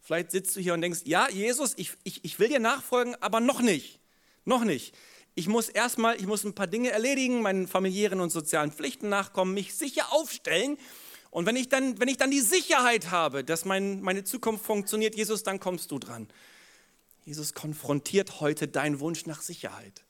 Vielleicht 0.00 0.32
sitzt 0.32 0.56
du 0.56 0.60
hier 0.60 0.74
und 0.74 0.80
denkst, 0.80 1.02
ja, 1.04 1.28
Jesus, 1.28 1.74
ich, 1.76 1.92
ich, 2.02 2.24
ich 2.24 2.38
will 2.38 2.48
dir 2.48 2.58
nachfolgen, 2.58 3.14
aber 3.20 3.40
noch 3.40 3.60
nicht. 3.60 4.00
Noch 4.44 4.64
nicht. 4.64 4.94
Ich 5.34 5.48
muss 5.48 5.68
erstmal, 5.68 6.16
ich 6.16 6.26
muss 6.26 6.44
ein 6.44 6.54
paar 6.54 6.66
Dinge 6.66 6.90
erledigen, 6.90 7.40
meinen 7.40 7.68
familiären 7.68 8.20
und 8.20 8.30
sozialen 8.30 8.72
Pflichten 8.72 9.08
nachkommen, 9.08 9.54
mich 9.54 9.74
sicher 9.74 10.12
aufstellen. 10.12 10.76
Und 11.30 11.46
wenn 11.46 11.56
ich 11.56 11.68
dann, 11.68 11.98
wenn 11.98 12.08
ich 12.08 12.18
dann 12.18 12.30
die 12.30 12.40
Sicherheit 12.40 13.10
habe, 13.10 13.42
dass 13.42 13.64
mein, 13.64 14.02
meine 14.02 14.24
Zukunft 14.24 14.64
funktioniert, 14.64 15.14
Jesus, 15.14 15.44
dann 15.44 15.60
kommst 15.60 15.90
du 15.90 15.98
dran. 15.98 16.28
Jesus 17.24 17.54
konfrontiert 17.54 18.40
heute 18.40 18.68
deinen 18.68 19.00
Wunsch 19.00 19.26
nach 19.26 19.40
Sicherheit. 19.40 20.04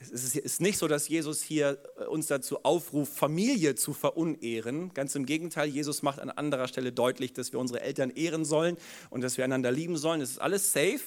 Es 0.00 0.34
ist 0.36 0.60
nicht 0.60 0.76
so, 0.76 0.88
dass 0.88 1.08
Jesus 1.08 1.42
hier 1.42 1.82
äh, 1.98 2.04
uns 2.04 2.26
dazu 2.26 2.64
aufruft, 2.64 3.12
Familie 3.12 3.74
zu 3.74 3.92
verunehren. 3.92 4.92
Ganz 4.92 5.14
im 5.14 5.24
Gegenteil, 5.24 5.68
Jesus 5.68 6.02
macht 6.02 6.18
an 6.18 6.30
anderer 6.30 6.68
Stelle 6.68 6.92
deutlich, 6.92 7.32
dass 7.32 7.52
wir 7.52 7.60
unsere 7.60 7.80
Eltern 7.80 8.10
ehren 8.10 8.44
sollen 8.44 8.76
und 9.10 9.22
dass 9.22 9.36
wir 9.36 9.44
einander 9.44 9.70
lieben 9.70 9.96
sollen. 9.96 10.20
Es 10.20 10.30
ist 10.30 10.40
alles 10.40 10.72
safe. 10.72 11.00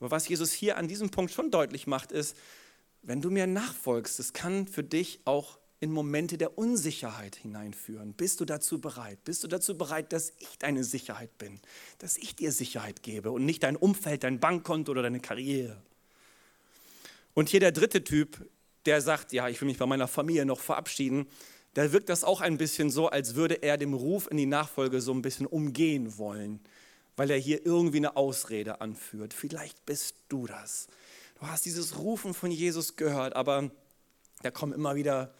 Aber 0.00 0.10
was 0.10 0.28
Jesus 0.28 0.52
hier 0.52 0.76
an 0.76 0.88
diesem 0.88 1.10
Punkt 1.10 1.32
schon 1.32 1.50
deutlich 1.50 1.86
macht, 1.86 2.12
ist, 2.12 2.36
wenn 3.02 3.20
du 3.20 3.30
mir 3.30 3.46
nachfolgst, 3.46 4.18
das 4.18 4.32
kann 4.32 4.66
für 4.66 4.82
dich 4.84 5.20
auch 5.24 5.58
in 5.80 5.92
Momente 5.92 6.38
der 6.38 6.58
Unsicherheit 6.58 7.36
hineinführen. 7.36 8.12
Bist 8.14 8.40
du 8.40 8.44
dazu 8.44 8.80
bereit? 8.80 9.22
Bist 9.24 9.44
du 9.44 9.48
dazu 9.48 9.78
bereit, 9.78 10.12
dass 10.12 10.32
ich 10.38 10.58
deine 10.58 10.82
Sicherheit 10.82 11.38
bin? 11.38 11.60
Dass 11.98 12.16
ich 12.16 12.34
dir 12.34 12.50
Sicherheit 12.50 13.02
gebe 13.02 13.30
und 13.30 13.44
nicht 13.44 13.62
dein 13.62 13.76
Umfeld, 13.76 14.24
dein 14.24 14.40
Bankkonto 14.40 14.90
oder 14.90 15.02
deine 15.02 15.20
Karriere? 15.20 15.80
Und 17.38 17.48
hier 17.48 17.60
der 17.60 17.70
dritte 17.70 18.02
Typ, 18.02 18.50
der 18.84 19.00
sagt, 19.00 19.32
ja, 19.32 19.48
ich 19.48 19.60
will 19.60 19.68
mich 19.68 19.78
bei 19.78 19.86
meiner 19.86 20.08
Familie 20.08 20.44
noch 20.44 20.58
verabschieden, 20.58 21.28
da 21.74 21.92
wirkt 21.92 22.08
das 22.08 22.24
auch 22.24 22.40
ein 22.40 22.58
bisschen 22.58 22.90
so, 22.90 23.06
als 23.06 23.36
würde 23.36 23.62
er 23.62 23.76
dem 23.76 23.94
Ruf 23.94 24.28
in 24.28 24.36
die 24.36 24.44
Nachfolge 24.44 25.00
so 25.00 25.12
ein 25.12 25.22
bisschen 25.22 25.46
umgehen 25.46 26.18
wollen, 26.18 26.58
weil 27.14 27.30
er 27.30 27.36
hier 27.36 27.64
irgendwie 27.64 27.98
eine 27.98 28.16
Ausrede 28.16 28.80
anführt. 28.80 29.34
Vielleicht 29.34 29.86
bist 29.86 30.16
du 30.28 30.48
das. 30.48 30.88
Du 31.38 31.46
hast 31.46 31.64
dieses 31.64 31.96
Rufen 31.98 32.34
von 32.34 32.50
Jesus 32.50 32.96
gehört, 32.96 33.36
aber 33.36 33.70
da 34.42 34.50
kommen 34.50 34.72
immer 34.72 34.96
wieder, 34.96 35.32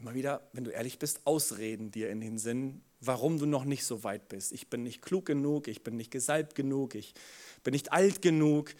immer 0.00 0.14
wieder, 0.14 0.48
wenn 0.52 0.64
du 0.64 0.72
ehrlich 0.72 0.98
bist, 0.98 1.28
Ausreden 1.28 1.92
dir 1.92 2.10
in 2.10 2.20
den 2.20 2.38
Sinn, 2.38 2.82
warum 3.00 3.38
du 3.38 3.46
noch 3.46 3.64
nicht 3.64 3.84
so 3.84 4.02
weit 4.02 4.28
bist. 4.28 4.50
Ich 4.50 4.68
bin 4.68 4.82
nicht 4.82 5.00
klug 5.00 5.26
genug, 5.26 5.68
ich 5.68 5.84
bin 5.84 5.96
nicht 5.96 6.10
gesalbt 6.10 6.56
genug, 6.56 6.96
ich 6.96 7.14
bin 7.62 7.70
nicht 7.70 7.92
alt 7.92 8.20
genug, 8.20 8.74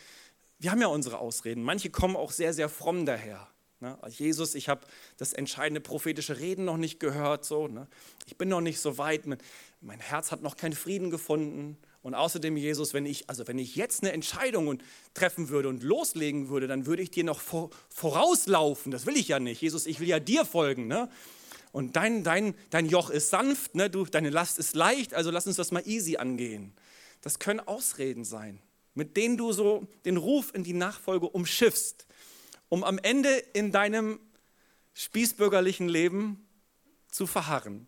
wir 0.64 0.70
haben 0.70 0.80
ja 0.80 0.86
unsere 0.86 1.18
Ausreden. 1.18 1.62
Manche 1.62 1.90
kommen 1.90 2.16
auch 2.16 2.32
sehr, 2.32 2.54
sehr 2.54 2.70
fromm 2.70 3.04
daher. 3.04 3.46
Ne? 3.80 3.98
Jesus, 4.08 4.54
ich 4.54 4.70
habe 4.70 4.86
das 5.18 5.34
entscheidende 5.34 5.82
prophetische 5.82 6.40
Reden 6.40 6.64
noch 6.64 6.78
nicht 6.78 6.98
gehört. 7.00 7.44
So, 7.44 7.68
ne? 7.68 7.86
Ich 8.24 8.38
bin 8.38 8.48
noch 8.48 8.62
nicht 8.62 8.80
so 8.80 8.96
weit. 8.96 9.26
Mein 9.82 10.00
Herz 10.00 10.32
hat 10.32 10.40
noch 10.40 10.56
keinen 10.56 10.72
Frieden 10.72 11.10
gefunden. 11.10 11.76
Und 12.00 12.14
außerdem, 12.14 12.56
Jesus, 12.56 12.94
wenn 12.94 13.04
ich, 13.04 13.28
also 13.28 13.46
wenn 13.46 13.58
ich 13.58 13.76
jetzt 13.76 14.02
eine 14.02 14.12
Entscheidung 14.12 14.78
treffen 15.12 15.50
würde 15.50 15.68
und 15.68 15.82
loslegen 15.82 16.48
würde, 16.48 16.66
dann 16.66 16.86
würde 16.86 17.02
ich 17.02 17.10
dir 17.10 17.24
noch 17.24 17.42
vorauslaufen. 17.90 18.90
Das 18.90 19.04
will 19.04 19.18
ich 19.18 19.28
ja 19.28 19.38
nicht. 19.38 19.60
Jesus, 19.60 19.84
ich 19.84 20.00
will 20.00 20.08
ja 20.08 20.18
dir 20.18 20.46
folgen. 20.46 20.86
Ne? 20.86 21.10
Und 21.72 21.96
dein, 21.96 22.24
dein, 22.24 22.54
dein 22.70 22.86
Joch 22.86 23.10
ist 23.10 23.28
sanft, 23.28 23.74
ne? 23.74 23.90
du, 23.90 24.06
deine 24.06 24.30
Last 24.30 24.58
ist 24.58 24.74
leicht, 24.74 25.12
also 25.12 25.30
lass 25.30 25.46
uns 25.46 25.56
das 25.56 25.72
mal 25.72 25.86
easy 25.86 26.16
angehen. 26.16 26.72
Das 27.20 27.38
können 27.38 27.60
Ausreden 27.60 28.24
sein 28.24 28.60
mit 28.94 29.16
denen 29.16 29.36
du 29.36 29.52
so 29.52 29.86
den 30.04 30.16
Ruf 30.16 30.54
in 30.54 30.64
die 30.64 30.72
Nachfolge 30.72 31.28
umschiffst, 31.28 32.06
um 32.68 32.84
am 32.84 32.98
Ende 32.98 33.30
in 33.52 33.72
deinem 33.72 34.20
spießbürgerlichen 34.94 35.88
Leben 35.88 36.46
zu 37.10 37.26
verharren. 37.26 37.86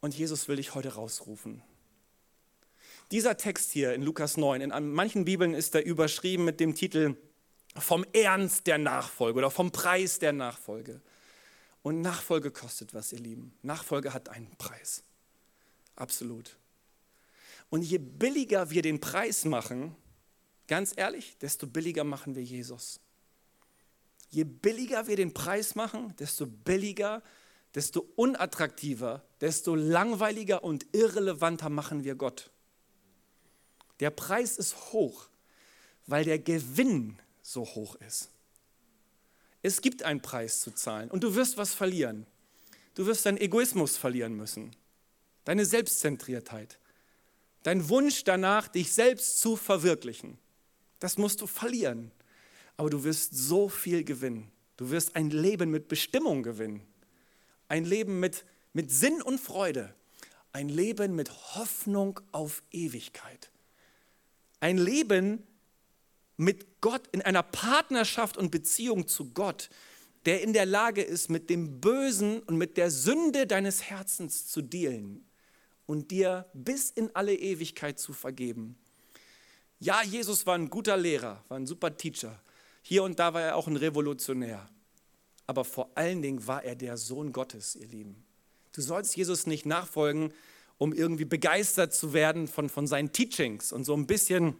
Und 0.00 0.16
Jesus 0.16 0.48
will 0.48 0.56
dich 0.56 0.74
heute 0.74 0.94
rausrufen. 0.94 1.62
Dieser 3.10 3.36
Text 3.36 3.72
hier 3.72 3.94
in 3.94 4.02
Lukas 4.02 4.36
9, 4.36 4.62
in 4.62 4.92
manchen 4.92 5.26
Bibeln 5.26 5.54
ist 5.54 5.74
er 5.74 5.84
überschrieben 5.84 6.44
mit 6.44 6.60
dem 6.60 6.74
Titel 6.74 7.16
vom 7.76 8.04
Ernst 8.12 8.66
der 8.66 8.78
Nachfolge 8.78 9.38
oder 9.38 9.50
vom 9.50 9.70
Preis 9.70 10.18
der 10.18 10.32
Nachfolge. 10.32 11.00
Und 11.82 12.00
Nachfolge 12.00 12.50
kostet 12.50 12.94
was, 12.94 13.12
ihr 13.12 13.18
Lieben. 13.18 13.54
Nachfolge 13.62 14.14
hat 14.14 14.28
einen 14.28 14.56
Preis. 14.56 15.04
Absolut. 15.96 16.56
Und 17.72 17.80
je 17.80 17.96
billiger 17.96 18.68
wir 18.68 18.82
den 18.82 19.00
Preis 19.00 19.46
machen, 19.46 19.96
ganz 20.68 20.92
ehrlich, 20.94 21.38
desto 21.38 21.66
billiger 21.66 22.04
machen 22.04 22.34
wir 22.34 22.42
Jesus. 22.42 23.00
Je 24.28 24.44
billiger 24.44 25.06
wir 25.06 25.16
den 25.16 25.32
Preis 25.32 25.74
machen, 25.74 26.14
desto 26.18 26.44
billiger, 26.44 27.22
desto 27.74 28.06
unattraktiver, 28.16 29.24
desto 29.40 29.74
langweiliger 29.74 30.62
und 30.62 30.84
irrelevanter 30.92 31.70
machen 31.70 32.04
wir 32.04 32.14
Gott. 32.14 32.50
Der 34.00 34.10
Preis 34.10 34.58
ist 34.58 34.92
hoch, 34.92 35.30
weil 36.06 36.26
der 36.26 36.40
Gewinn 36.40 37.18
so 37.40 37.64
hoch 37.64 37.94
ist. 38.06 38.28
Es 39.62 39.80
gibt 39.80 40.02
einen 40.02 40.20
Preis 40.20 40.60
zu 40.60 40.72
zahlen 40.72 41.10
und 41.10 41.24
du 41.24 41.34
wirst 41.36 41.56
was 41.56 41.72
verlieren. 41.72 42.26
Du 42.92 43.06
wirst 43.06 43.24
deinen 43.24 43.38
Egoismus 43.38 43.96
verlieren 43.96 44.36
müssen, 44.36 44.76
deine 45.46 45.64
Selbstzentriertheit. 45.64 46.78
Dein 47.62 47.88
Wunsch 47.88 48.24
danach, 48.24 48.68
dich 48.68 48.92
selbst 48.92 49.40
zu 49.40 49.56
verwirklichen, 49.56 50.38
das 50.98 51.18
musst 51.18 51.40
du 51.40 51.46
verlieren. 51.46 52.10
Aber 52.76 52.90
du 52.90 53.04
wirst 53.04 53.34
so 53.34 53.68
viel 53.68 54.04
gewinnen. 54.04 54.50
Du 54.76 54.90
wirst 54.90 55.14
ein 55.14 55.30
Leben 55.30 55.70
mit 55.70 55.88
Bestimmung 55.88 56.42
gewinnen. 56.42 56.82
Ein 57.68 57.84
Leben 57.84 58.18
mit, 58.18 58.44
mit 58.72 58.90
Sinn 58.90 59.20
und 59.22 59.40
Freude. 59.40 59.94
Ein 60.52 60.68
Leben 60.68 61.14
mit 61.14 61.30
Hoffnung 61.54 62.20
auf 62.32 62.62
Ewigkeit. 62.70 63.50
Ein 64.60 64.78
Leben 64.78 65.46
mit 66.36 66.80
Gott 66.80 67.06
in 67.12 67.22
einer 67.22 67.42
Partnerschaft 67.42 68.36
und 68.36 68.50
Beziehung 68.50 69.06
zu 69.06 69.32
Gott, 69.32 69.70
der 70.24 70.42
in 70.42 70.52
der 70.52 70.66
Lage 70.66 71.02
ist, 71.02 71.30
mit 71.30 71.50
dem 71.50 71.80
Bösen 71.80 72.40
und 72.40 72.56
mit 72.56 72.76
der 72.76 72.90
Sünde 72.90 73.46
deines 73.46 73.82
Herzens 73.82 74.46
zu 74.48 74.62
dealen 74.62 75.24
und 75.86 76.10
dir 76.10 76.46
bis 76.54 76.90
in 76.90 77.10
alle 77.14 77.34
Ewigkeit 77.34 77.98
zu 77.98 78.12
vergeben. 78.12 78.76
Ja, 79.78 80.02
Jesus 80.02 80.46
war 80.46 80.54
ein 80.54 80.70
guter 80.70 80.96
Lehrer, 80.96 81.42
war 81.48 81.58
ein 81.58 81.66
super 81.66 81.96
Teacher. 81.96 82.40
Hier 82.82 83.02
und 83.02 83.18
da 83.18 83.34
war 83.34 83.42
er 83.42 83.56
auch 83.56 83.66
ein 83.66 83.76
Revolutionär. 83.76 84.68
Aber 85.46 85.64
vor 85.64 85.90
allen 85.96 86.22
Dingen 86.22 86.46
war 86.46 86.62
er 86.64 86.76
der 86.76 86.96
Sohn 86.96 87.32
Gottes, 87.32 87.74
ihr 87.76 87.88
Lieben. 87.88 88.24
Du 88.72 88.80
sollst 88.80 89.16
Jesus 89.16 89.46
nicht 89.46 89.66
nachfolgen, 89.66 90.32
um 90.78 90.92
irgendwie 90.92 91.24
begeistert 91.24 91.94
zu 91.94 92.12
werden 92.12 92.48
von, 92.48 92.68
von 92.68 92.86
seinen 92.86 93.12
Teachings 93.12 93.72
und 93.72 93.84
so 93.84 93.94
ein 93.94 94.06
bisschen, 94.06 94.56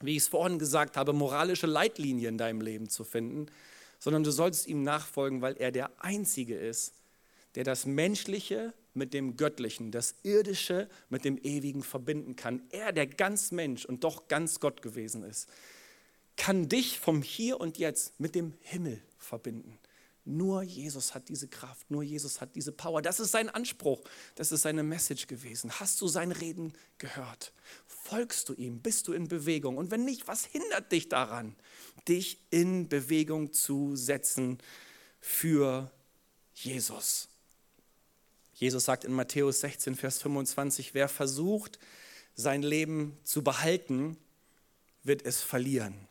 wie 0.00 0.12
ich 0.12 0.22
es 0.22 0.28
vorhin 0.28 0.58
gesagt 0.58 0.96
habe, 0.96 1.12
moralische 1.12 1.66
Leitlinien 1.66 2.34
in 2.34 2.38
deinem 2.38 2.60
Leben 2.60 2.88
zu 2.88 3.04
finden, 3.04 3.46
sondern 3.98 4.24
du 4.24 4.30
sollst 4.30 4.66
ihm 4.66 4.82
nachfolgen, 4.82 5.42
weil 5.42 5.56
er 5.56 5.72
der 5.72 5.90
Einzige 6.02 6.56
ist, 6.56 6.94
der 7.54 7.64
das 7.64 7.86
Menschliche 7.86 8.72
mit 8.96 9.14
dem 9.14 9.36
Göttlichen, 9.36 9.90
das 9.90 10.14
Irdische 10.22 10.88
mit 11.08 11.24
dem 11.24 11.38
Ewigen 11.38 11.82
verbinden 11.82 12.34
kann. 12.36 12.62
Er, 12.70 12.92
der 12.92 13.06
ganz 13.06 13.52
Mensch 13.52 13.84
und 13.84 14.04
doch 14.04 14.28
ganz 14.28 14.60
Gott 14.60 14.82
gewesen 14.82 15.22
ist, 15.22 15.48
kann 16.36 16.68
dich 16.68 16.98
vom 16.98 17.22
Hier 17.22 17.60
und 17.60 17.78
Jetzt 17.78 18.18
mit 18.20 18.34
dem 18.34 18.54
Himmel 18.60 19.02
verbinden, 19.18 19.78
Nur 20.28 20.62
Jesus 20.64 21.14
hat 21.14 21.28
diese 21.28 21.46
Kraft, 21.46 21.88
nur 21.88 22.02
Jesus 22.02 22.40
hat 22.40 22.56
diese 22.56 22.72
Power. 22.72 23.00
Das 23.00 23.20
ist 23.20 23.30
sein 23.30 23.48
Anspruch, 23.48 24.02
das 24.34 24.50
ist 24.50 24.62
seine 24.62 24.82
Message 24.82 25.28
gewesen. 25.28 25.70
Hast 25.78 26.00
du 26.00 26.08
sein 26.08 26.32
Reden 26.32 26.72
gehört? 26.98 27.52
Folgst 27.86 28.48
du 28.48 28.54
ihm? 28.54 28.80
Bist 28.82 29.06
du 29.06 29.12
in 29.12 29.28
Bewegung? 29.28 29.76
Und 29.76 29.92
wenn 29.92 30.04
nicht, 30.04 30.26
was 30.26 30.44
hindert 30.44 30.90
dich 30.90 31.08
daran, 31.08 31.54
dich 32.08 32.40
in 32.50 32.88
Bewegung 32.88 33.52
zu 33.52 33.94
setzen 33.94 34.58
für 35.20 35.92
Jesus? 36.54 37.28
Jesus 38.56 38.86
sagt 38.86 39.04
in 39.04 39.12
Matthäus 39.12 39.60
16, 39.60 39.96
Vers 39.96 40.22
25, 40.22 40.94
wer 40.94 41.08
versucht, 41.08 41.78
sein 42.34 42.62
Leben 42.62 43.18
zu 43.22 43.44
behalten, 43.44 44.16
wird 45.02 45.26
es 45.26 45.42
verlieren. 45.42 46.08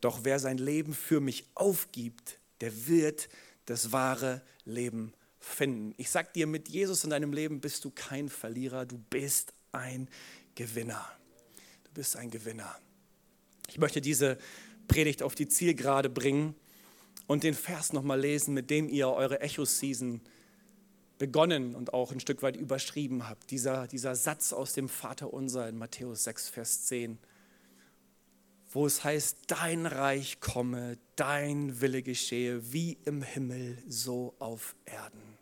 Doch 0.00 0.20
wer 0.24 0.40
sein 0.40 0.58
Leben 0.58 0.94
für 0.94 1.20
mich 1.20 1.46
aufgibt, 1.54 2.40
der 2.60 2.88
wird 2.88 3.28
das 3.66 3.92
wahre 3.92 4.42
Leben 4.64 5.12
finden. 5.38 5.94
Ich 5.96 6.10
sag 6.10 6.34
dir, 6.34 6.48
mit 6.48 6.68
Jesus 6.68 7.04
in 7.04 7.10
deinem 7.10 7.32
Leben 7.32 7.60
bist 7.60 7.84
du 7.84 7.90
kein 7.90 8.28
Verlierer, 8.28 8.84
du 8.84 8.98
bist 8.98 9.52
ein 9.70 10.08
Gewinner. 10.56 11.08
Du 11.84 11.92
bist 11.94 12.16
ein 12.16 12.32
Gewinner. 12.32 12.76
Ich 13.68 13.78
möchte 13.78 14.00
diese 14.00 14.38
Predigt 14.88 15.22
auf 15.22 15.36
die 15.36 15.46
Zielgerade 15.46 16.10
bringen 16.10 16.56
und 17.28 17.44
den 17.44 17.54
Vers 17.54 17.92
nochmal 17.92 18.20
lesen, 18.20 18.54
mit 18.54 18.70
dem 18.70 18.88
ihr 18.88 19.08
eure 19.08 19.40
Echo-Season 19.40 20.20
begonnen 21.20 21.76
und 21.76 21.94
auch 21.94 22.10
ein 22.10 22.18
Stück 22.18 22.42
weit 22.42 22.56
überschrieben 22.56 23.28
habt. 23.28 23.52
Dieser, 23.52 23.86
dieser 23.86 24.16
Satz 24.16 24.52
aus 24.52 24.72
dem 24.72 24.88
Vater 24.88 25.32
unser 25.32 25.68
in 25.68 25.78
Matthäus 25.78 26.24
6, 26.24 26.48
Vers 26.48 26.86
10 26.86 27.18
wo 28.72 28.86
es 28.86 29.02
heißt, 29.02 29.38
dein 29.48 29.86
Reich 29.86 30.40
komme, 30.40 30.98
dein 31.16 31.80
Wille 31.80 32.02
geschehe, 32.02 32.72
wie 32.72 32.98
im 33.04 33.22
Himmel, 33.22 33.82
so 33.88 34.34
auf 34.38 34.76
Erden. 34.84 35.38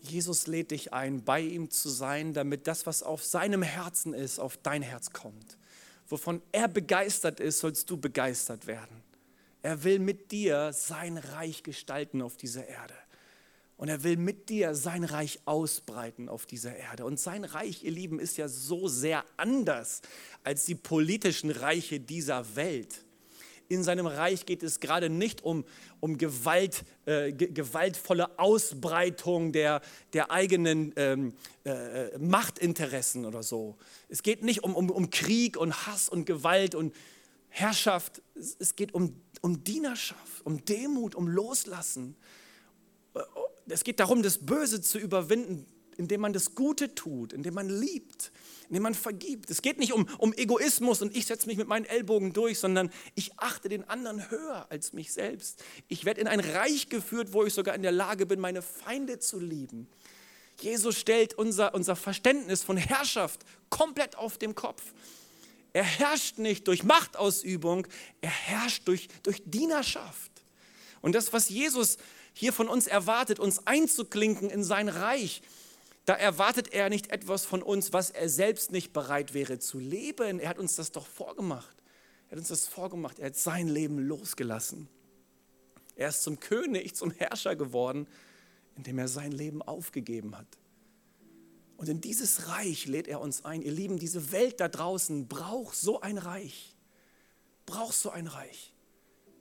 Jesus 0.00 0.46
lädt 0.46 0.70
dich 0.70 0.92
ein, 0.92 1.24
bei 1.24 1.40
ihm 1.40 1.70
zu 1.70 1.88
sein, 1.88 2.32
damit 2.32 2.66
das, 2.66 2.86
was 2.86 3.02
auf 3.02 3.24
seinem 3.24 3.62
Herzen 3.62 4.14
ist, 4.14 4.38
auf 4.38 4.56
dein 4.58 4.82
Herz 4.82 5.10
kommt. 5.10 5.58
Wovon 6.06 6.42
er 6.52 6.68
begeistert 6.68 7.40
ist, 7.40 7.60
sollst 7.60 7.90
du 7.90 7.96
begeistert 7.96 8.66
werden. 8.66 9.02
Er 9.62 9.82
will 9.82 9.98
mit 9.98 10.30
dir 10.30 10.72
sein 10.74 11.16
Reich 11.16 11.62
gestalten 11.62 12.20
auf 12.22 12.36
dieser 12.36 12.68
Erde. 12.68 12.94
Und 13.76 13.88
er 13.88 14.04
will 14.04 14.16
mit 14.16 14.48
dir 14.50 14.74
sein 14.74 15.04
Reich 15.04 15.40
ausbreiten 15.46 16.28
auf 16.28 16.46
dieser 16.46 16.76
Erde. 16.76 17.04
Und 17.04 17.18
sein 17.18 17.44
Reich, 17.44 17.82
ihr 17.82 17.90
Lieben, 17.90 18.20
ist 18.20 18.36
ja 18.36 18.48
so 18.48 18.86
sehr 18.86 19.24
anders 19.36 20.00
als 20.44 20.64
die 20.64 20.76
politischen 20.76 21.50
Reiche 21.50 21.98
dieser 21.98 22.54
Welt. 22.54 23.04
In 23.68 23.82
seinem 23.82 24.06
Reich 24.06 24.46
geht 24.46 24.62
es 24.62 24.78
gerade 24.78 25.08
nicht 25.08 25.42
um, 25.42 25.64
um 25.98 26.18
Gewalt, 26.18 26.84
äh, 27.06 27.32
gewaltvolle 27.32 28.38
Ausbreitung 28.38 29.52
der, 29.52 29.80
der 30.12 30.30
eigenen 30.30 30.92
ähm, 30.96 31.32
äh, 31.64 32.16
Machtinteressen 32.18 33.24
oder 33.24 33.42
so. 33.42 33.76
Es 34.08 34.22
geht 34.22 34.44
nicht 34.44 34.62
um, 34.62 34.76
um, 34.76 34.90
um 34.90 35.10
Krieg 35.10 35.56
und 35.56 35.86
Hass 35.86 36.08
und 36.08 36.26
Gewalt 36.26 36.74
und 36.74 36.94
Herrschaft. 37.48 38.22
Es, 38.34 38.76
geht 38.76 38.92
um, 38.92 39.20
um 39.40 39.64
Dienerschaft, 39.64 40.44
um 40.44 40.64
Demut, 40.64 41.14
um 41.14 41.26
Loslassen 41.26 42.16
es 43.66 43.84
geht 43.84 44.00
darum, 44.00 44.22
das 44.22 44.38
Böse 44.38 44.80
zu 44.80 44.98
überwinden, 44.98 45.66
indem 45.96 46.20
man 46.20 46.32
das 46.32 46.54
Gute 46.54 46.94
tut, 46.94 47.32
indem 47.32 47.54
man 47.54 47.68
liebt, 47.68 48.32
indem 48.68 48.82
man 48.82 48.94
vergibt. 48.94 49.50
Es 49.50 49.62
geht 49.62 49.78
nicht 49.78 49.92
um, 49.92 50.08
um 50.18 50.32
Egoismus 50.32 51.02
und 51.02 51.16
ich 51.16 51.26
setze 51.26 51.46
mich 51.46 51.56
mit 51.56 51.68
meinen 51.68 51.84
Ellbogen 51.84 52.32
durch, 52.32 52.58
sondern 52.58 52.90
ich 53.14 53.38
achte 53.38 53.68
den 53.68 53.88
anderen 53.88 54.30
höher 54.30 54.66
als 54.70 54.92
mich 54.92 55.12
selbst. 55.12 55.62
Ich 55.88 56.04
werde 56.04 56.20
in 56.20 56.26
ein 56.26 56.40
Reich 56.40 56.88
geführt, 56.88 57.32
wo 57.32 57.44
ich 57.44 57.54
sogar 57.54 57.74
in 57.74 57.82
der 57.82 57.92
Lage 57.92 58.26
bin, 58.26 58.40
meine 58.40 58.62
Feinde 58.62 59.18
zu 59.18 59.38
lieben. 59.38 59.88
Jesus 60.60 60.98
stellt 60.98 61.34
unser, 61.34 61.74
unser 61.74 61.96
Verständnis 61.96 62.62
von 62.62 62.76
Herrschaft 62.76 63.44
komplett 63.70 64.16
auf 64.16 64.38
den 64.38 64.54
Kopf. 64.54 64.82
Er 65.72 65.82
herrscht 65.82 66.38
nicht 66.38 66.68
durch 66.68 66.84
Machtausübung, 66.84 67.86
er 68.20 68.30
herrscht 68.30 68.86
durch, 68.86 69.08
durch 69.24 69.42
Dienerschaft. 69.44 70.30
Und 71.00 71.14
das, 71.14 71.32
was 71.32 71.48
Jesus 71.48 71.98
hier 72.34 72.52
von 72.52 72.68
uns 72.68 72.86
erwartet, 72.86 73.38
uns 73.38 73.66
einzuklinken 73.66 74.50
in 74.50 74.62
sein 74.62 74.88
Reich, 74.88 75.40
da 76.04 76.14
erwartet 76.14 76.72
er 76.72 76.90
nicht 76.90 77.10
etwas 77.10 77.46
von 77.46 77.62
uns, 77.62 77.92
was 77.92 78.10
er 78.10 78.28
selbst 78.28 78.72
nicht 78.72 78.92
bereit 78.92 79.32
wäre 79.32 79.58
zu 79.58 79.78
leben. 79.78 80.38
Er 80.38 80.50
hat 80.50 80.58
uns 80.58 80.76
das 80.76 80.92
doch 80.92 81.06
vorgemacht. 81.06 81.74
Er 82.28 82.32
hat 82.32 82.38
uns 82.40 82.48
das 82.48 82.66
vorgemacht. 82.66 83.18
Er 83.18 83.26
hat 83.26 83.36
sein 83.36 83.68
Leben 83.68 83.98
losgelassen. 83.98 84.88
Er 85.96 86.10
ist 86.10 86.22
zum 86.22 86.40
König, 86.40 86.94
zum 86.94 87.10
Herrscher 87.10 87.56
geworden, 87.56 88.06
indem 88.76 88.98
er 88.98 89.08
sein 89.08 89.32
Leben 89.32 89.62
aufgegeben 89.62 90.36
hat. 90.36 90.46
Und 91.76 91.88
in 91.88 92.00
dieses 92.00 92.48
Reich 92.48 92.86
lädt 92.86 93.08
er 93.08 93.20
uns 93.20 93.44
ein. 93.44 93.62
Ihr 93.62 93.72
Lieben, 93.72 93.98
diese 93.98 94.30
Welt 94.30 94.60
da 94.60 94.68
draußen 94.68 95.26
braucht 95.26 95.76
so 95.76 96.00
ein 96.00 96.18
Reich. 96.18 96.76
Braucht 97.64 97.94
so 97.94 98.10
ein 98.10 98.26
Reich. 98.26 98.74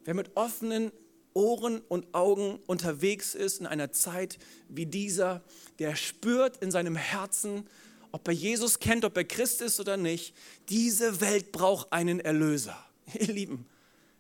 Wer 0.06 0.14
mit 0.14 0.36
offenen 0.38 0.92
Ohren 1.34 1.82
und 1.82 2.14
Augen 2.14 2.60
unterwegs 2.68 3.36
ist 3.36 3.60
in 3.60 3.66
einer 3.66 3.92
Zeit 3.92 4.38
wie 4.70 4.86
dieser, 4.86 5.44
der 5.80 5.96
spürt 5.96 6.58
in 6.58 6.72
seinem 6.72 6.96
Herzen, 6.96 7.68
ob 8.12 8.28
er 8.28 8.34
Jesus 8.34 8.80
kennt, 8.80 9.06
ob 9.06 9.18
er 9.18 9.24
Christ 9.24 9.62
ist 9.62 9.80
oder 9.80 9.98
nicht, 9.98 10.36
diese 10.70 11.20
Welt 11.20 11.52
braucht 11.52 11.92
einen 11.92 12.20
Erlöser. 12.20 12.78
Ihr 13.20 13.34
Lieben, 13.34 13.66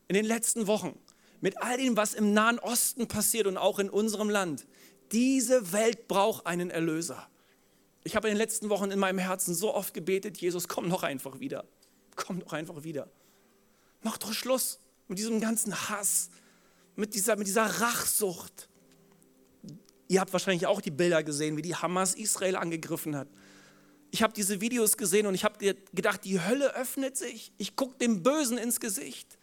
in 0.07 0.15
den 0.15 0.25
letzten 0.25 0.67
Wochen, 0.67 0.97
mit 1.41 1.61
all 1.61 1.77
dem, 1.77 1.97
was 1.97 2.13
im 2.13 2.33
Nahen 2.33 2.57
Osten 2.59 3.07
passiert 3.07 3.47
und 3.47 3.57
auch 3.57 3.79
in 3.79 3.89
unserem 3.89 4.29
Land, 4.29 4.65
diese 5.11 5.71
Welt 5.71 6.07
braucht 6.07 6.47
einen 6.47 6.69
Erlöser. 6.69 7.27
Ich 8.03 8.15
habe 8.15 8.27
in 8.27 8.33
den 8.33 8.37
letzten 8.37 8.69
Wochen 8.69 8.91
in 8.91 8.99
meinem 8.99 9.19
Herzen 9.19 9.53
so 9.53 9.73
oft 9.73 9.93
gebetet, 9.93 10.37
Jesus, 10.37 10.67
komm 10.67 10.89
doch 10.89 11.03
einfach 11.03 11.39
wieder. 11.39 11.65
Komm 12.15 12.39
doch 12.39 12.53
einfach 12.53 12.83
wieder. 12.83 13.09
Mach 14.01 14.17
doch 14.17 14.33
Schluss 14.33 14.79
mit 15.07 15.19
diesem 15.19 15.39
ganzen 15.39 15.89
Hass, 15.89 16.29
mit 16.95 17.13
dieser, 17.13 17.35
mit 17.35 17.47
dieser 17.47 17.65
Rachsucht. 17.65 18.69
Ihr 20.07 20.19
habt 20.19 20.33
wahrscheinlich 20.33 20.67
auch 20.67 20.81
die 20.81 20.91
Bilder 20.91 21.23
gesehen, 21.23 21.57
wie 21.57 21.61
die 21.61 21.75
Hamas 21.75 22.13
Israel 22.15 22.55
angegriffen 22.55 23.15
hat. 23.15 23.27
Ich 24.11 24.21
habe 24.21 24.33
diese 24.33 24.61
Videos 24.61 24.97
gesehen 24.97 25.25
und 25.25 25.33
ich 25.33 25.43
habe 25.43 25.57
gedacht, 25.93 26.23
die 26.23 26.39
Hölle 26.39 26.75
öffnet 26.75 27.17
sich. 27.17 27.51
Ich 27.57 27.75
gucke 27.75 27.97
dem 27.97 28.21
Bösen 28.21 28.59
ins 28.59 28.79
Gesicht. 28.79 29.39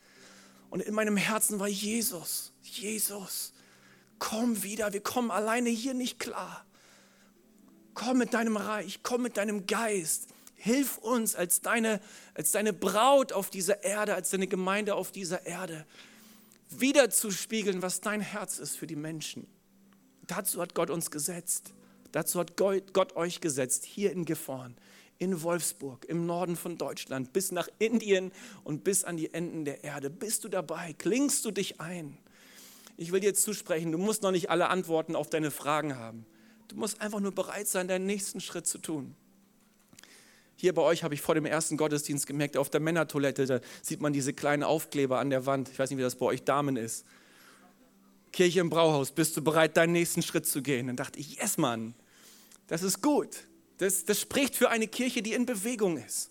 Und 0.68 0.80
in 0.80 0.94
meinem 0.94 1.16
Herzen 1.16 1.58
war 1.58 1.66
Jesus, 1.66 2.52
Jesus, 2.62 3.52
komm 4.20 4.62
wieder, 4.62 4.92
wir 4.92 5.00
kommen 5.00 5.32
alleine 5.32 5.70
hier 5.70 5.94
nicht 5.94 6.20
klar. 6.20 6.64
Komm 7.94 8.18
mit 8.18 8.32
deinem 8.32 8.56
Reich, 8.56 9.00
komm 9.02 9.22
mit 9.22 9.36
deinem 9.36 9.66
Geist. 9.66 10.28
Hilf 10.54 10.98
uns 10.98 11.34
als 11.34 11.62
deine, 11.62 12.00
als 12.34 12.52
deine 12.52 12.72
Braut 12.72 13.32
auf 13.32 13.50
dieser 13.50 13.82
Erde, 13.82 14.14
als 14.14 14.30
deine 14.30 14.46
Gemeinde 14.46 14.94
auf 14.94 15.10
dieser 15.10 15.44
Erde 15.46 15.84
wiederzuspiegeln, 16.70 17.82
was 17.82 18.00
dein 18.00 18.20
Herz 18.20 18.58
ist 18.58 18.76
für 18.76 18.86
die 18.86 18.96
Menschen. 18.96 19.46
Dazu 20.26 20.60
hat 20.60 20.74
Gott 20.74 20.90
uns 20.90 21.10
gesetzt. 21.10 21.74
Dazu 22.12 22.40
hat 22.40 22.56
Gott 22.56 23.16
euch 23.16 23.40
gesetzt, 23.40 23.84
hier 23.84 24.12
in 24.12 24.24
Gifhorn, 24.24 24.76
in 25.18 25.42
Wolfsburg, 25.42 26.04
im 26.06 26.26
Norden 26.26 26.56
von 26.56 26.76
Deutschland, 26.76 27.32
bis 27.32 27.52
nach 27.52 27.68
Indien 27.78 28.32
und 28.64 28.82
bis 28.84 29.04
an 29.04 29.16
die 29.16 29.32
Enden 29.32 29.64
der 29.64 29.84
Erde. 29.84 30.10
Bist 30.10 30.44
du 30.44 30.48
dabei? 30.48 30.92
Klingst 30.98 31.44
du 31.44 31.50
dich 31.50 31.80
ein? 31.80 32.18
Ich 32.96 33.12
will 33.12 33.20
dir 33.20 33.34
zusprechen, 33.34 33.92
du 33.92 33.98
musst 33.98 34.22
noch 34.22 34.32
nicht 34.32 34.50
alle 34.50 34.68
Antworten 34.68 35.16
auf 35.16 35.30
deine 35.30 35.50
Fragen 35.50 35.96
haben. 35.96 36.26
Du 36.68 36.76
musst 36.76 37.00
einfach 37.00 37.20
nur 37.20 37.32
bereit 37.32 37.66
sein, 37.66 37.88
deinen 37.88 38.06
nächsten 38.06 38.40
Schritt 38.40 38.66
zu 38.66 38.78
tun. 38.78 39.16
Hier 40.60 40.74
bei 40.74 40.82
euch 40.82 41.04
habe 41.04 41.14
ich 41.14 41.22
vor 41.22 41.34
dem 41.34 41.46
ersten 41.46 41.78
Gottesdienst 41.78 42.26
gemerkt, 42.26 42.58
auf 42.58 42.68
der 42.68 42.80
Männertoilette, 42.80 43.46
da 43.46 43.60
sieht 43.80 44.02
man 44.02 44.12
diese 44.12 44.34
kleinen 44.34 44.62
Aufkleber 44.62 45.18
an 45.18 45.30
der 45.30 45.46
Wand. 45.46 45.70
Ich 45.70 45.78
weiß 45.78 45.88
nicht, 45.88 45.98
wie 45.98 46.02
das 46.02 46.16
bei 46.16 46.26
euch 46.26 46.44
Damen 46.44 46.76
ist. 46.76 47.06
Kirche 48.30 48.60
im 48.60 48.68
Brauhaus, 48.68 49.10
bist 49.10 49.34
du 49.38 49.42
bereit, 49.42 49.78
deinen 49.78 49.94
nächsten 49.94 50.20
Schritt 50.20 50.46
zu 50.46 50.60
gehen? 50.60 50.88
Dann 50.88 50.96
dachte 50.96 51.18
ich, 51.18 51.36
yes, 51.36 51.56
Mann, 51.56 51.94
das 52.66 52.82
ist 52.82 53.00
gut. 53.00 53.28
Das, 53.78 54.04
das 54.04 54.20
spricht 54.20 54.54
für 54.54 54.68
eine 54.68 54.86
Kirche, 54.86 55.22
die 55.22 55.32
in 55.32 55.46
Bewegung 55.46 55.96
ist. 55.96 56.30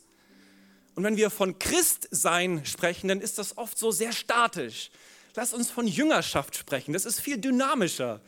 Und 0.94 1.04
wenn 1.04 1.18
wir 1.18 1.32
von 1.32 1.58
Christsein 1.58 2.64
sprechen, 2.66 3.08
dann 3.08 3.22
ist 3.22 3.40
das 3.40 3.58
oft 3.58 3.80
so 3.80 3.90
sehr 3.90 4.12
statisch. 4.12 4.92
Lass 5.34 5.54
uns 5.54 5.72
von 5.72 5.88
Jüngerschaft 5.88 6.56
sprechen. 6.56 6.94
Das 6.94 7.06
ist 7.06 7.20
viel 7.20 7.40
dynamischer. 7.40 8.22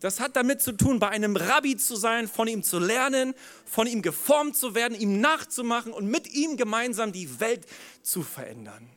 Das 0.00 0.20
hat 0.20 0.36
damit 0.36 0.60
zu 0.60 0.72
tun, 0.72 0.98
bei 0.98 1.08
einem 1.08 1.36
Rabbi 1.36 1.76
zu 1.76 1.96
sein, 1.96 2.28
von 2.28 2.46
ihm 2.46 2.62
zu 2.62 2.78
lernen, 2.78 3.34
von 3.64 3.86
ihm 3.86 4.02
geformt 4.02 4.56
zu 4.56 4.74
werden, 4.74 4.98
ihm 4.98 5.20
nachzumachen 5.20 5.92
und 5.92 6.06
mit 6.06 6.32
ihm 6.34 6.56
gemeinsam 6.56 7.12
die 7.12 7.40
Welt 7.40 7.66
zu 8.02 8.22
verändern. 8.22 8.88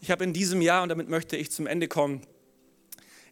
Ich 0.00 0.10
habe 0.10 0.24
in 0.24 0.32
diesem 0.32 0.60
Jahr, 0.60 0.82
und 0.82 0.90
damit 0.90 1.08
möchte 1.08 1.36
ich 1.36 1.50
zum 1.50 1.66
Ende 1.66 1.88
kommen, 1.88 2.22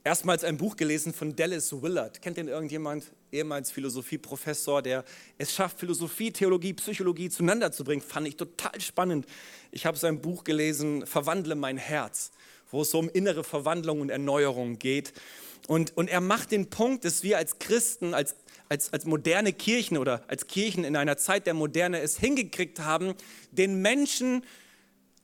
erstmals 0.03 0.45
ein 0.45 0.57
Buch 0.57 0.77
gelesen 0.77 1.13
von 1.13 1.37
Dallas 1.37 1.73
Willard. 1.83 2.23
Kennt 2.23 2.37
den 2.37 2.49
irgendjemand? 2.49 3.13
Ehemals 3.33 3.71
Philosophieprofessor, 3.71 4.81
der 4.83 5.05
es 5.37 5.53
schafft, 5.53 5.79
Philosophie, 5.79 6.33
Theologie, 6.33 6.73
Psychologie 6.75 7.29
zueinander 7.29 7.71
zu 7.71 7.85
bringen. 7.85 8.03
Fand 8.03 8.27
ich 8.29 8.37
total 8.37 8.81
spannend. 8.81 9.27
Ich 9.73 9.85
habe 9.85 9.99
sein 9.99 10.21
Buch 10.21 10.45
gelesen, 10.45 11.07
Verwandle 11.07 11.55
mein 11.55 11.77
Herz, 11.77 12.31
wo 12.71 12.83
es 12.83 12.91
so 12.91 12.99
um 12.99 13.09
innere 13.09 13.45
Verwandlung 13.45 14.01
und 14.01 14.11
Erneuerung 14.11 14.79
geht. 14.79 15.13
Und, 15.67 15.97
und 15.97 16.09
er 16.09 16.21
macht 16.21 16.53
den 16.53 16.71
Punkt, 16.71 17.05
dass 17.05 17.23
wir 17.23 17.39
als 17.39 17.59
Christen, 17.59 18.15
als, 18.15 18.37
als, 18.69 18.93
als 18.93 19.05
moderne 19.05 19.53
Kirchen 19.53 19.99
oder 19.99 20.23
als 20.29 20.47
Kirchen 20.47 20.85
in 20.85 20.97
einer 20.97 21.17
Zeit 21.17 21.47
der 21.47 21.55
Moderne 21.55 22.01
es 22.01 22.19
hingekriegt 22.19 22.81
haben, 22.81 23.15
den 23.51 23.83
Menschen 23.83 24.45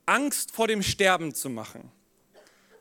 Angst 0.05 0.51
vor 0.51 0.67
dem 0.67 0.83
Sterben 0.83 1.33
zu 1.33 1.49
machen. 1.49 1.91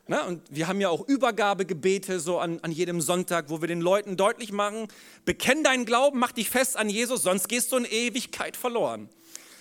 Na, 0.08 0.26
und 0.26 0.42
wir 0.50 0.66
haben 0.66 0.80
ja 0.80 0.88
auch 0.88 1.06
Übergabegebete 1.06 2.18
so 2.18 2.40
an, 2.40 2.58
an 2.62 2.72
jedem 2.72 3.00
Sonntag, 3.00 3.50
wo 3.50 3.60
wir 3.60 3.68
den 3.68 3.80
Leuten 3.80 4.16
deutlich 4.16 4.50
machen, 4.50 4.88
bekenn 5.24 5.62
deinen 5.62 5.84
Glauben, 5.84 6.18
mach 6.18 6.32
dich 6.32 6.50
fest 6.50 6.76
an 6.76 6.90
Jesus, 6.90 7.22
sonst 7.22 7.48
gehst 7.48 7.70
du 7.70 7.76
in 7.76 7.84
Ewigkeit 7.84 8.56
verloren. 8.56 9.08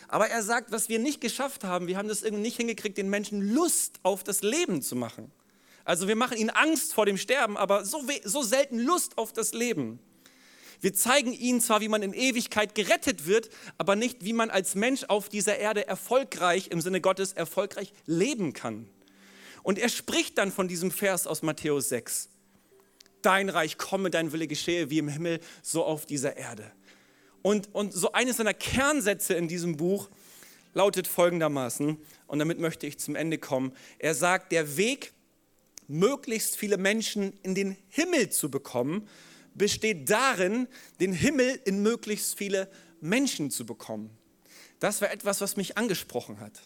Aber 0.08 0.28
er 0.28 0.41
sagt, 0.41 0.72
was 0.72 0.89
wir 0.89 0.97
nicht 0.97 1.22
geschafft 1.22 1.64
haben, 1.64 1.88
wir 1.88 1.97
haben 1.97 2.10
das 2.10 2.24
irgendwie 2.24 2.41
nicht 2.41 2.58
hingekriegt, 2.58 2.97
den 2.97 3.10
Menschen 3.10 3.54
Lust 3.54 3.99
auf 4.02 4.24
das 4.24 4.41
Leben 4.41 4.82
zu 4.82 4.95
machen. 4.95 5.32
Also 5.84 6.08
wir 6.08 6.16
machen 6.16 6.38
ihnen 6.38 6.50
Angst 6.50 6.94
vor 6.94 7.06
dem 7.06 7.18
Sterben, 7.18 7.58
aber 7.58 7.86
so, 7.86 8.06
so 8.24 8.44
selten 8.44 8.80
Lust 8.80 9.18
auf 9.18 9.34
das 9.34 9.54
Leben. 9.54 10.00
Wir 10.82 10.94
zeigen 10.94 11.32
ihnen 11.32 11.62
zwar, 11.62 11.82
wie 11.82 11.88
man 11.88 12.02
in 12.02 12.14
Ewigkeit 12.14 12.74
gerettet 12.74 13.28
wird, 13.28 13.50
aber 13.78 13.96
nicht, 13.96 14.26
wie 14.26 14.34
man 14.34 14.50
als 14.50 14.74
Mensch 14.74 15.04
auf 15.06 15.30
dieser 15.30 15.58
Erde 15.58 15.88
erfolgreich, 15.88 16.70
im 16.72 16.82
Sinne 16.82 17.02
Gottes 17.02 17.34
erfolgreich 17.34 17.94
leben 18.08 18.54
kann. 18.54 18.90
Und 19.64 19.78
er 19.78 19.90
spricht 19.90 20.40
dann 20.40 20.52
von 20.52 20.68
diesem 20.68 20.90
Vers 20.90 21.28
aus 21.28 21.44
Matthäus 21.44 21.90
6. 21.90 22.30
Dein 23.22 23.50
Reich 23.50 23.78
komme, 23.78 24.10
dein 24.10 24.32
Wille 24.32 24.48
geschehe, 24.48 24.90
wie 24.90 24.98
im 24.98 25.08
Himmel, 25.08 25.40
so 25.62 25.86
auf 25.86 26.08
dieser 26.08 26.36
Erde. 26.38 26.72
Und, 27.44 27.74
und 27.74 27.94
so 27.94 28.14
eines 28.14 28.38
seiner 28.38 28.56
Kernsätze 28.56 29.36
in 29.36 29.48
diesem 29.48 29.78
Buch 29.78 30.10
lautet 30.74 31.08
folgendermaßen, 31.08 31.98
und 32.28 32.40
damit 32.40 32.60
möchte 32.60 32.88
ich 32.88 32.98
zum 32.98 33.16
Ende 33.16 33.38
kommen. 33.38 33.74
Er 34.00 34.16
sagt, 34.16 34.52
der 34.52 34.78
Weg, 34.78 35.14
möglichst 35.92 36.56
viele 36.58 36.78
Menschen 36.78 37.34
in 37.44 37.56
den 37.56 37.78
Himmel 37.89 38.30
zu 38.30 38.50
bekommen, 38.50 39.08
besteht 39.54 40.10
darin, 40.10 40.68
den 41.00 41.14
Himmel 41.14 41.60
in 41.66 41.84
möglichst 41.84 42.38
viele 42.38 42.70
Menschen 43.02 43.52
zu 43.52 43.66
bekommen. 43.66 44.10
Das 44.80 45.02
war 45.02 45.12
etwas, 45.12 45.42
was 45.42 45.58
mich 45.58 45.78
angesprochen 45.78 46.39
hat. 46.39 46.60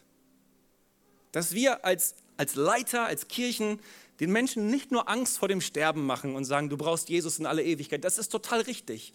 Dass 1.31 1.53
wir 1.53 1.83
als, 1.83 2.15
als 2.37 2.55
Leiter, 2.55 3.05
als 3.05 3.27
Kirchen 3.27 3.79
den 4.19 4.31
Menschen 4.31 4.69
nicht 4.69 4.91
nur 4.91 5.09
Angst 5.09 5.37
vor 5.37 5.49
dem 5.49 5.59
Sterben 5.59 6.05
machen 6.05 6.35
und 6.35 6.45
sagen, 6.45 6.69
du 6.69 6.77
brauchst 6.77 7.09
Jesus 7.09 7.39
in 7.39 7.45
alle 7.45 7.63
Ewigkeit. 7.63 8.03
Das 8.03 8.17
ist 8.17 8.29
total 8.29 8.61
richtig. 8.61 9.11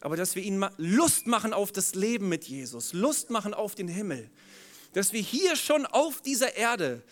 Aber 0.00 0.16
dass 0.16 0.36
wir 0.36 0.42
ihnen 0.42 0.66
Lust 0.76 1.26
machen 1.26 1.54
auf 1.54 1.72
das 1.72 1.94
Leben 1.94 2.28
mit 2.28 2.44
Jesus, 2.44 2.92
Lust 2.92 3.30
machen 3.30 3.54
auf 3.54 3.74
den 3.74 3.88
Himmel. 3.88 4.30
Dass 4.92 5.14
wir 5.14 5.22
hier 5.22 5.56
schon 5.56 5.86
auf 5.86 6.20
dieser 6.20 6.56
Erde 6.56 7.02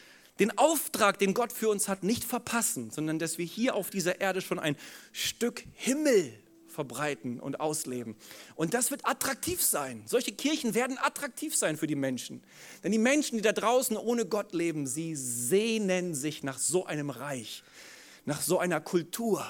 den 0.42 0.58
Auftrag, 0.58 1.20
den 1.20 1.34
Gott 1.34 1.52
für 1.52 1.68
uns 1.68 1.88
hat, 1.88 2.02
nicht 2.02 2.24
verpassen, 2.24 2.90
sondern 2.90 3.20
dass 3.20 3.38
wir 3.38 3.44
hier 3.44 3.76
auf 3.76 3.90
dieser 3.90 4.20
Erde 4.20 4.40
schon 4.40 4.58
ein 4.58 4.76
Stück 5.12 5.62
Himmel 5.74 6.32
verbreiten 6.66 7.38
und 7.38 7.60
ausleben. 7.60 8.16
Und 8.56 8.74
das 8.74 8.90
wird 8.90 9.06
attraktiv 9.06 9.62
sein. 9.62 10.02
Solche 10.06 10.32
Kirchen 10.32 10.74
werden 10.74 10.98
attraktiv 10.98 11.54
sein 11.54 11.76
für 11.76 11.86
die 11.86 11.94
Menschen. 11.94 12.42
Denn 12.82 12.90
die 12.90 12.98
Menschen, 12.98 13.36
die 13.36 13.42
da 13.42 13.52
draußen 13.52 13.96
ohne 13.96 14.26
Gott 14.26 14.52
leben, 14.52 14.88
sie 14.88 15.14
sehnen 15.14 16.12
sich 16.12 16.42
nach 16.42 16.58
so 16.58 16.86
einem 16.86 17.10
Reich, 17.10 17.62
nach 18.24 18.42
so 18.42 18.58
einer 18.58 18.80
Kultur, 18.80 19.46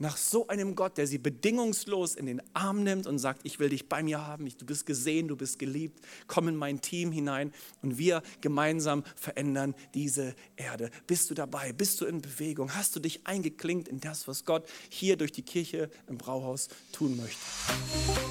nach 0.00 0.16
so 0.16 0.48
einem 0.48 0.74
Gott, 0.74 0.98
der 0.98 1.06
sie 1.06 1.18
bedingungslos 1.18 2.16
in 2.16 2.26
den 2.26 2.42
Arm 2.54 2.82
nimmt 2.82 3.06
und 3.06 3.18
sagt, 3.18 3.42
ich 3.44 3.60
will 3.60 3.68
dich 3.68 3.88
bei 3.88 4.02
mir 4.02 4.26
haben, 4.26 4.48
du 4.58 4.66
bist 4.66 4.86
gesehen, 4.86 5.28
du 5.28 5.36
bist 5.36 5.58
geliebt, 5.58 6.00
komm 6.26 6.48
in 6.48 6.56
mein 6.56 6.80
Team 6.80 7.12
hinein 7.12 7.52
und 7.82 7.98
wir 7.98 8.22
gemeinsam 8.40 9.04
verändern 9.14 9.74
diese 9.94 10.34
Erde. 10.56 10.90
Bist 11.06 11.30
du 11.30 11.34
dabei? 11.34 11.72
Bist 11.72 12.00
du 12.00 12.06
in 12.06 12.22
Bewegung? 12.22 12.74
Hast 12.74 12.96
du 12.96 13.00
dich 13.00 13.26
eingeklinkt 13.26 13.88
in 13.88 14.00
das, 14.00 14.26
was 14.26 14.46
Gott 14.46 14.66
hier 14.88 15.18
durch 15.18 15.32
die 15.32 15.42
Kirche 15.42 15.90
im 16.08 16.16
Brauhaus 16.16 16.68
tun 16.92 17.18
möchte? 17.18 17.38